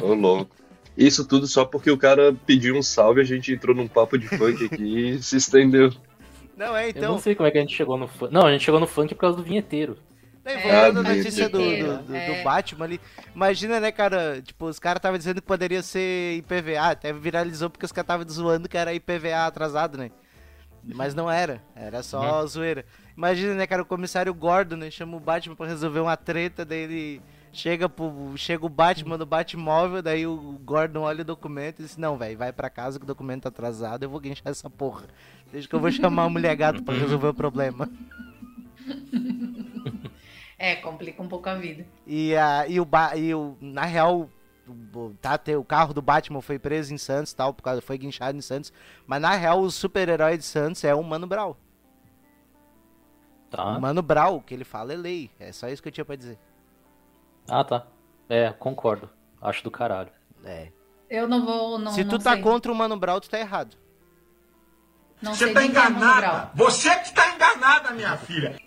[0.00, 0.54] Ô, louco.
[0.96, 4.28] Isso tudo só porque o cara pediu um salve, a gente entrou num papo de
[4.28, 5.92] funk aqui e se estendeu.
[6.56, 7.12] Não, é Eu então.
[7.14, 8.32] não sei como é que a gente chegou no funk.
[8.32, 9.98] Não, a gente chegou no funk por causa do vinheteiro.
[10.44, 12.36] Daí, É, voltando Ah, a notícia do, do, do- é.
[12.38, 13.00] do Batman ali.
[13.34, 14.42] Imagina, né, cara?
[14.42, 16.90] Tipo, os caras estavam dizendo que poderia ser IPVA.
[16.90, 20.10] Até viralizou porque os caras estavam zoando que era IPVA atrasado, né?
[20.86, 21.62] Mas não era.
[21.74, 22.84] Era só zoeira.
[23.16, 23.80] Imagina, né, cara?
[23.80, 24.90] O comissário Gordon, né?
[24.90, 26.62] Chama o Batman pra resolver uma treta.
[26.62, 30.02] Daí ele chega, pro, chega o Batman no Batmóvel.
[30.02, 33.08] Daí o Gordon olha o documento e diz: Não, velho, vai pra casa que o
[33.08, 34.02] documento tá atrasado.
[34.02, 35.04] Eu vou guinchar essa porra.
[35.50, 37.88] Desde que eu vou chamar a mulher gato pra resolver o problema.
[40.64, 41.84] É, complica um pouco a vida.
[42.06, 44.30] E, a, e, o, e o, na real,
[44.66, 48.38] o, tá, o carro do Batman foi preso em Santos tal, por causa, foi guinchado
[48.38, 48.72] em Santos.
[49.06, 51.54] Mas na real, o super-herói de Santos é o Mano Brown.
[53.50, 53.76] Tá.
[53.76, 55.30] O Mano Brown, o que ele fala é lei.
[55.38, 56.38] É só isso que eu tinha pra dizer.
[57.46, 57.86] Ah, tá.
[58.26, 59.10] É, concordo.
[59.42, 60.12] Acho do caralho.
[60.46, 60.72] É.
[61.10, 61.78] Eu não vou.
[61.78, 62.40] Não, Se tu não tá sei.
[62.40, 63.76] contra o Mano Brown, tu tá errado.
[65.20, 66.50] Não sei nem quem é.
[66.54, 68.58] Você que está enganada, minha filha.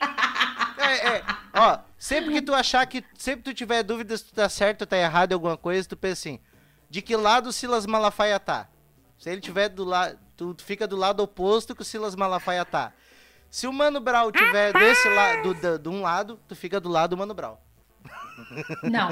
[0.92, 1.24] É, é.
[1.54, 3.04] Ó, sempre que tu achar que.
[3.16, 5.88] Sempre que tu tiver dúvida se tu tá certo ou tá errado em alguma coisa,
[5.88, 6.40] tu pensa assim:
[6.90, 8.68] de que lado o Silas Malafaia tá?
[9.18, 10.18] Se ele tiver do lado.
[10.36, 12.92] Tu, fica do lado oposto que o Silas Malafaia tá.
[13.48, 17.10] Se o Mano Brown tiver desse lado, do, de um lado, tu fica do lado
[17.10, 17.56] do Mano Brown.
[18.82, 19.08] Não.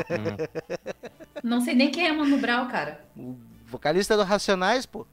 [1.45, 3.05] Não sei nem quem é Mano Brown, cara.
[3.17, 5.07] O vocalista do Racionais, pô.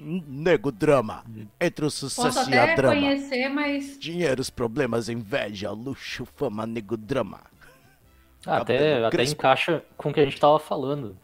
[0.00, 1.24] Nego drama.
[1.60, 2.94] Entre o Posso sucesso e a drama.
[2.94, 3.98] conhecer, mas.
[3.98, 7.40] Dinheiros, problemas, inveja, luxo, fama, nego drama.
[8.46, 11.16] Ah, até, até encaixa com o que a gente tava falando.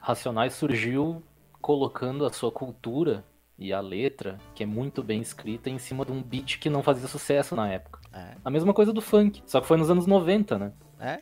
[0.00, 1.22] Racionais surgiu
[1.60, 3.24] colocando a sua cultura
[3.58, 6.82] e a letra, que é muito bem escrita, em cima de um beat que não
[6.82, 8.00] fazia sucesso na época.
[8.12, 8.34] É.
[8.44, 10.72] A mesma coisa do funk, só que foi nos anos 90, né?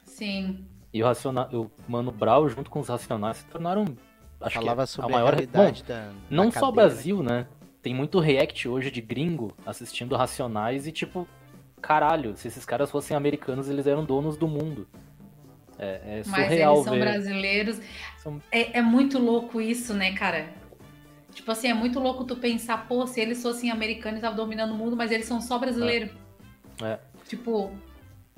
[0.05, 0.65] Sim.
[0.93, 1.49] E o, Raciona...
[1.53, 3.85] o Mano Brown, junto com os Racionais, se tornaram.
[4.43, 5.35] Acho Falava que sobre a maior.
[5.35, 7.47] a Bom, da, da não só o cadeia, Brasil, né?
[7.81, 11.27] Tem muito react hoje de gringo assistindo Racionais e tipo,
[11.81, 14.87] caralho, se esses caras fossem americanos, eles eram donos do mundo.
[15.79, 17.01] É, é Mas surreal eles são ver.
[17.01, 17.81] brasileiros.
[18.19, 20.49] São- É, é muito louco isso, né, cara?
[21.35, 24.77] Tipo assim, é muito louco tu pensar, pô, se eles fossem americanos, estavam dominando o
[24.77, 26.11] mundo, mas eles são só brasileiros.
[26.83, 26.99] É.
[27.27, 27.73] Tipo,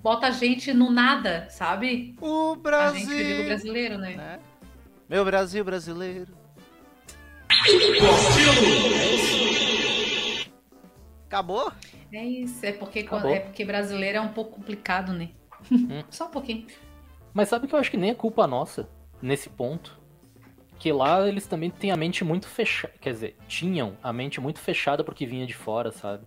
[0.01, 2.15] bota a gente no nada, sabe?
[2.21, 3.01] O A Brasil.
[3.01, 4.15] gente que eu digo brasileiro, né?
[4.17, 4.39] né?
[5.09, 6.33] Meu Brasil brasileiro.
[11.27, 11.73] Acabou?
[12.13, 13.31] É isso, é porque, Acabou.
[13.31, 15.31] é porque brasileiro é um pouco complicado, né?
[15.71, 16.03] Hum.
[16.09, 16.67] Só um pouquinho.
[17.33, 18.89] Mas sabe que eu acho que nem é culpa nossa
[19.21, 19.99] nesse ponto.
[20.79, 22.95] Que lá eles também têm a mente muito fechada.
[23.01, 26.25] Quer dizer, tinham a mente muito fechada porque vinha de fora, sabe?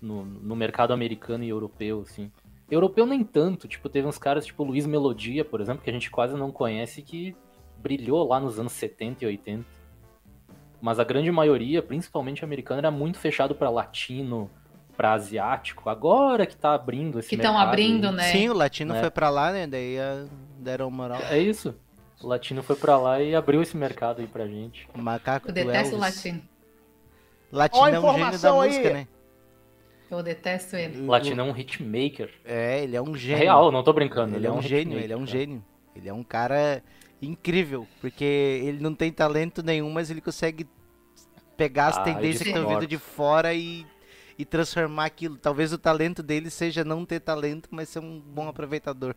[0.00, 2.30] No, no mercado americano e europeu, assim.
[2.70, 6.10] Europeu nem tanto, tipo, teve uns caras tipo Luiz Melodia, por exemplo, que a gente
[6.10, 7.36] quase não conhece, que
[7.84, 9.64] brilhou lá nos anos 70 e 80.
[10.80, 14.50] Mas a grande maioria, principalmente americana, era muito fechado pra latino,
[14.96, 15.88] pra asiático.
[15.90, 18.24] Agora que tá abrindo esse Que estão abrindo, né?
[18.32, 19.00] Sim, o latino É.
[19.00, 19.66] foi pra lá, né?
[19.66, 20.26] Daí ah,
[20.58, 21.20] deram moral.
[21.30, 21.74] É isso.
[22.22, 24.88] O latino foi pra lá e abriu esse mercado aí pra gente.
[24.94, 26.42] O macaco Eu detesto o latino.
[27.52, 28.68] Latino é um gênio da informação aí.
[28.70, 29.08] música, né?
[30.10, 31.02] Eu detesto ele.
[31.02, 32.30] O latino é um hitmaker.
[32.44, 33.38] É, ele é um É gênio.
[33.38, 34.36] real, não tô brincando.
[34.36, 35.30] Ele, é um, gênio, hitmaker, ele é um cara.
[35.38, 35.64] gênio.
[35.96, 36.82] Ele é um cara
[37.22, 40.66] incrível, porque ele não tem talento nenhum, mas ele consegue
[41.56, 43.86] pegar as Ah, tendências que estão vindo de fora e,
[44.38, 45.36] e transformar aquilo.
[45.38, 49.14] Talvez o talento dele seja não ter talento, mas ser um bom aproveitador.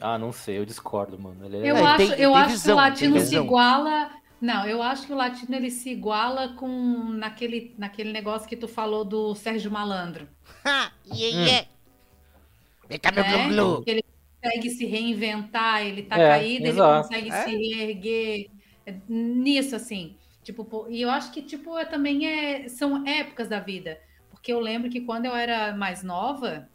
[0.00, 1.44] Ah, não sei, eu discordo, mano.
[1.46, 1.60] Ele é...
[1.70, 4.10] Eu É, acho, tem- eu tem acho visão, que o latino se iguala.
[4.40, 6.68] Não, eu acho que o latino ele se iguala com
[7.14, 10.28] naquele, naquele negócio que tu falou do Sérgio Malandro.
[10.64, 10.92] Ha!
[11.06, 11.44] Yeah, Hum.
[11.46, 11.68] yeah.
[12.88, 13.46] Vem cá, meu né?
[13.86, 14.04] ele
[14.44, 17.08] consegue se reinventar, ele tá É, caído, ele exato.
[17.08, 17.44] consegue É.
[17.44, 18.50] se reerguer.
[18.86, 20.16] É Nisso, assim.
[20.42, 23.98] Tipo, e eu acho que, tipo, é, também é, são épocas da vida.
[24.30, 26.68] Porque eu lembro que quando eu era mais nova,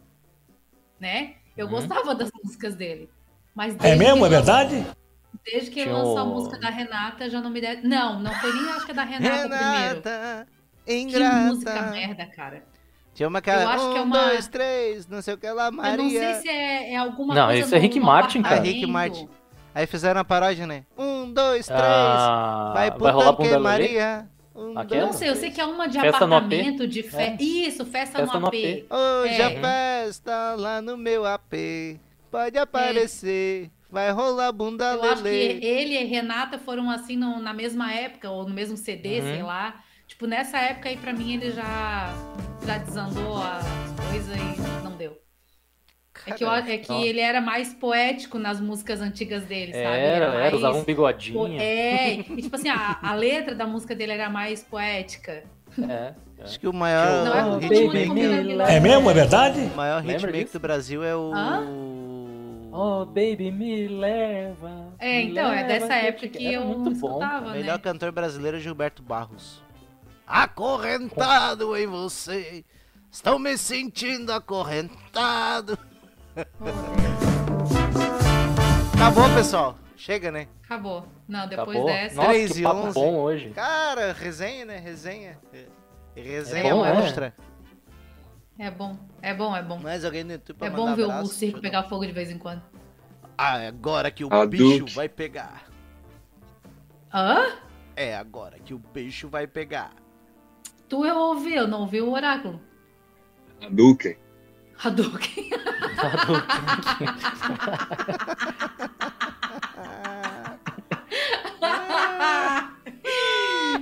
[1.00, 1.36] né?
[1.56, 1.74] Eu Uhum.
[1.74, 3.10] gostava das músicas dele.
[3.54, 4.20] Mas É mesmo?
[4.20, 4.86] que É verdade?
[5.46, 7.84] Desde que Tinha lançou a música da Renata, já não me der.
[7.84, 10.02] Não, não foi nem acho que é da Renata, primeiro.
[10.02, 10.48] Renata,
[10.86, 11.92] Que música ingrata.
[11.92, 12.64] merda, cara.
[13.14, 15.38] Tinha uma que Eu era acho um, que é uma- dois, três, não sei o
[15.38, 15.94] que lá, Maria.
[15.94, 18.56] Eu não sei se é, é alguma Não, coisa esse é Rick Martin, cara.
[18.58, 18.86] Ah, Rick.
[18.86, 19.28] Martin.
[19.76, 20.84] Aí fizeram a paródia, né?
[20.98, 23.64] Um, dois, três, Ah, vai pro vai rolar tanque, bunda lelê?
[23.64, 24.28] Maria.
[24.56, 25.02] Um, Aquela?
[25.02, 26.44] Eu não sei, eu sei que é uma de Festa no AP?
[26.46, 27.44] apartamento, de festa.
[27.44, 28.56] Isso, festa, Festa no no AP.
[28.56, 28.86] AP.
[28.90, 29.46] Hoje É.
[29.46, 32.00] a festa lá no meu AP.
[32.32, 35.66] Pode aparecer, vai rolar bunda Eu acho que lelê.
[35.66, 39.26] ele e Renata foram assim no- na mesma época, ou no mesmo CD, Uhum.
[39.28, 39.76] sei lá.
[40.08, 42.12] Tipo, nessa época aí, pra mim, ele já,
[42.66, 43.60] já desandou a
[44.10, 45.18] coisa e não deu.
[46.26, 49.86] É que, eu- é que ele era mais poético nas músicas antigas dele, sabe?
[49.86, 51.60] Ele Era, era, usava um mais- bigodinho.
[51.60, 55.44] É, e tipo assim, a, a letra da música dele era mais poética.
[55.88, 56.44] É, é.
[56.44, 58.62] Acho que o maior Não é hitmaker, aquilo.
[58.64, 59.10] É mesmo?
[59.10, 59.60] É verdade?
[59.62, 61.32] o maior hitmaker do Brasil é o...
[61.34, 61.66] Hã?
[62.72, 64.94] Oh, baby, me leva.
[65.00, 67.08] É, então, é leva dessa te- época que Era eu muito bom.
[67.10, 67.58] escutava, O né?
[67.60, 69.64] melhor cantor brasileiro é Gilberto Barros.
[70.30, 72.64] Acorrentado em você,
[73.12, 75.76] estou me sentindo acorrentado.
[78.94, 79.76] Acabou, pessoal.
[79.98, 80.48] Chega, né?
[80.64, 81.04] Acabou.
[81.28, 81.86] Não, depois Acabou?
[81.88, 82.16] dessa.
[82.16, 82.94] Nossa, Três que e papo onze.
[82.94, 83.50] bom hoje.
[83.50, 84.78] Cara, resenha, né?
[84.78, 85.40] Resenha.
[86.16, 87.34] Resenha É bom, monstra.
[88.60, 89.80] É bom, é bom, é bom.
[89.80, 91.34] Mais alguém no YouTube pra É bom ver o abraço?
[91.34, 92.62] circo pegar fogo de vez em quando.
[93.36, 94.94] Ah, é agora que o A bicho Duke.
[94.94, 95.64] vai pegar.
[97.12, 97.48] Hã?
[97.96, 99.90] É agora que o bicho vai pegar.
[100.90, 102.60] Tu eu ouvi, eu não ouvi o oráculo.
[103.62, 104.18] Hadouken.
[104.78, 105.50] Hadouken.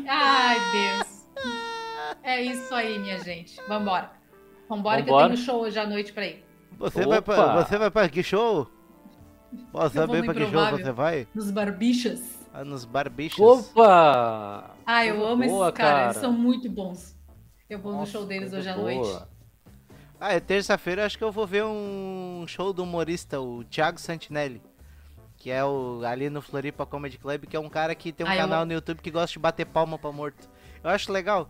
[0.08, 1.28] Ai, Deus.
[2.24, 3.60] É isso aí, minha gente.
[3.68, 4.12] Vambora.
[4.70, 5.34] Vambora que eu Vambora.
[5.34, 6.43] tenho show hoje à noite pra ir.
[6.78, 7.64] Você vai, pra, Opa.
[7.64, 8.68] você vai pra que show?
[9.72, 11.28] Posso saber pra que show você vai?
[11.34, 12.22] Nos barbichas.
[12.53, 13.39] Ah, nos barbichos.
[13.39, 14.72] Opa!
[14.88, 16.03] Ah, eu amo boa, esses caras.
[16.05, 16.19] Eles cara.
[16.19, 17.13] são muito bons.
[17.69, 18.93] Eu vou no Nossa, show deles hoje à boa.
[18.93, 19.25] noite.
[20.19, 24.61] Ah, é terça-feira, acho que eu vou ver um show do humorista, o Thiago Santinelli.
[25.35, 28.29] Que é o ali no Floripa Comedy Club, que é um cara que tem um
[28.29, 30.49] Ah, eu- canal no YouTube que gosta de bater palma pra morto.
[30.83, 31.49] Eu acho legal.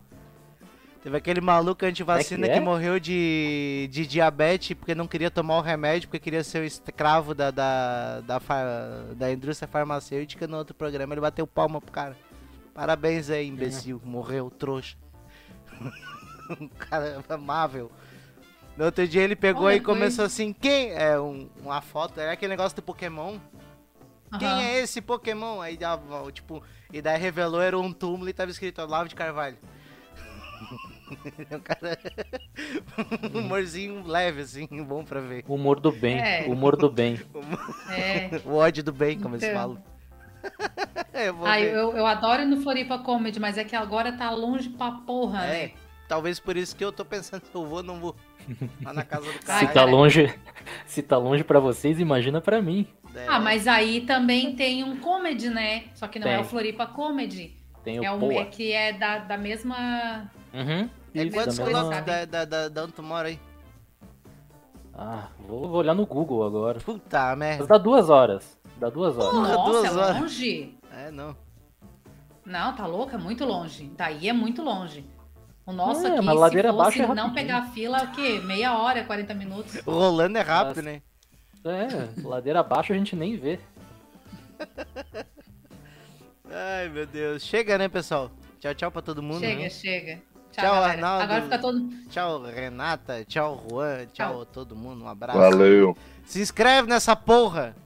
[1.02, 2.62] Teve aquele maluco antivacina É que, que é?
[2.62, 7.34] morreu de, de diabetes porque não queria tomar o remédio, porque queria ser o escravo
[7.34, 10.46] da, da, da, fa- da indústria farmacêutica.
[10.48, 12.16] No outro programa ele bateu palma pro cara.
[12.78, 14.00] Parabéns aí, imbecil.
[14.04, 14.96] Morreu, trouxa.
[16.60, 17.90] um cara amável.
[18.76, 22.20] No outro dia ele pegou Olha, e começou foi- assim, quem é um- uma foto,
[22.20, 23.36] é aquele negócio do Pokémon.
[24.38, 24.60] Quem Aham.
[24.62, 25.60] é esse Pokémon?
[25.60, 26.62] Aí dava, tipo,
[26.92, 29.56] e daí revelou era um túmulo e tava escrito Olavo de Carvalho.
[31.50, 31.98] um cara
[33.34, 35.44] um humorzinho leve assim, bom pra ver.
[35.48, 36.20] Humor do bem.
[36.20, 36.44] É.
[36.46, 37.18] Humor do bem.
[37.90, 38.40] É.
[38.44, 39.58] O ódio do bem, como eles Então.
[39.60, 39.97] falam.
[41.14, 44.30] eu vou Ai, eu, eu adoro ir no Floripa Comedy, mas é que agora tá
[44.30, 45.70] longe pra porra, É, né?
[46.08, 48.16] talvez por isso que eu tô pensando se eu vou ou não vou.
[48.82, 49.66] Lá na casa do Se cara.
[49.68, 50.34] tá longe,
[50.86, 52.86] se tá longe para vocês, imagina pra mim.
[53.14, 53.26] É.
[53.28, 55.84] Ah, mas aí também tem um comedy, né?
[55.94, 56.40] Só que não é Tem.
[56.40, 57.56] o Floripa Comedy.
[57.84, 60.30] Tem o É, um, é que é da, da mesma.
[60.54, 60.88] Uhum.
[61.14, 63.38] É Isso, quantos quilômetros da, da, da, da onde tu mora aí?
[64.94, 66.80] Ah, vou, vou olhar no Google agora.
[66.80, 67.66] Puta Mas merda.
[67.66, 68.57] dá duas horas.
[68.78, 69.30] Dá duas horas.
[69.30, 70.20] Porra, Nossa, duas é horas.
[70.20, 70.78] longe.
[70.92, 71.36] É, não.
[72.44, 73.16] Não, tá louca?
[73.16, 73.90] É muito longe.
[73.96, 75.04] Daí é muito longe.
[75.66, 78.40] O nosso É, aqui, mas ladeira se fosse é não pegar fila, é o quê?
[78.42, 79.80] Meia hora, 40 minutos.
[79.84, 80.90] Rolando é rápido, Nossa.
[80.90, 81.02] né?
[81.64, 83.60] É, ladeira abaixo a gente nem vê.
[86.50, 87.42] Ai, meu Deus.
[87.42, 88.30] Chega, né, pessoal?
[88.58, 89.40] Tchau, tchau pra todo mundo.
[89.40, 89.70] Chega, né?
[89.70, 90.14] chega.
[90.52, 90.82] Tchau, Tchau.
[90.84, 91.24] Arnaldo.
[91.24, 91.88] Agora fica todo.
[92.08, 93.24] Tchau, Renata.
[93.24, 94.06] Tchau, Juan.
[94.12, 94.46] Tchau, Tchau.
[94.46, 95.04] todo mundo.
[95.04, 95.38] Um abraço.
[95.38, 95.96] Valeu.
[96.24, 97.76] Se inscreve nessa porra.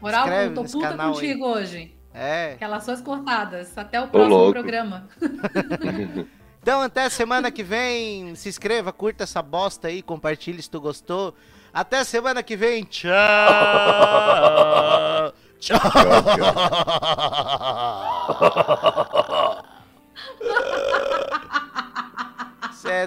[0.00, 1.14] Moral, Escreve eu tô puta canal aí.
[1.14, 1.94] contigo hoje.
[2.14, 2.56] É.
[2.58, 3.76] Relações cortadas.
[3.76, 4.52] Até o próximo louco.
[4.52, 5.08] programa.
[6.60, 8.34] Então, até semana que vem.
[8.34, 10.02] Se inscreva, curta essa bosta aí.
[10.02, 11.32] Compartilhe se tu gostou.
[11.72, 12.84] Até semana que vem.
[12.84, 13.08] Tchau.
[15.58, 15.78] Tchau.
[22.72, 23.06] Cê é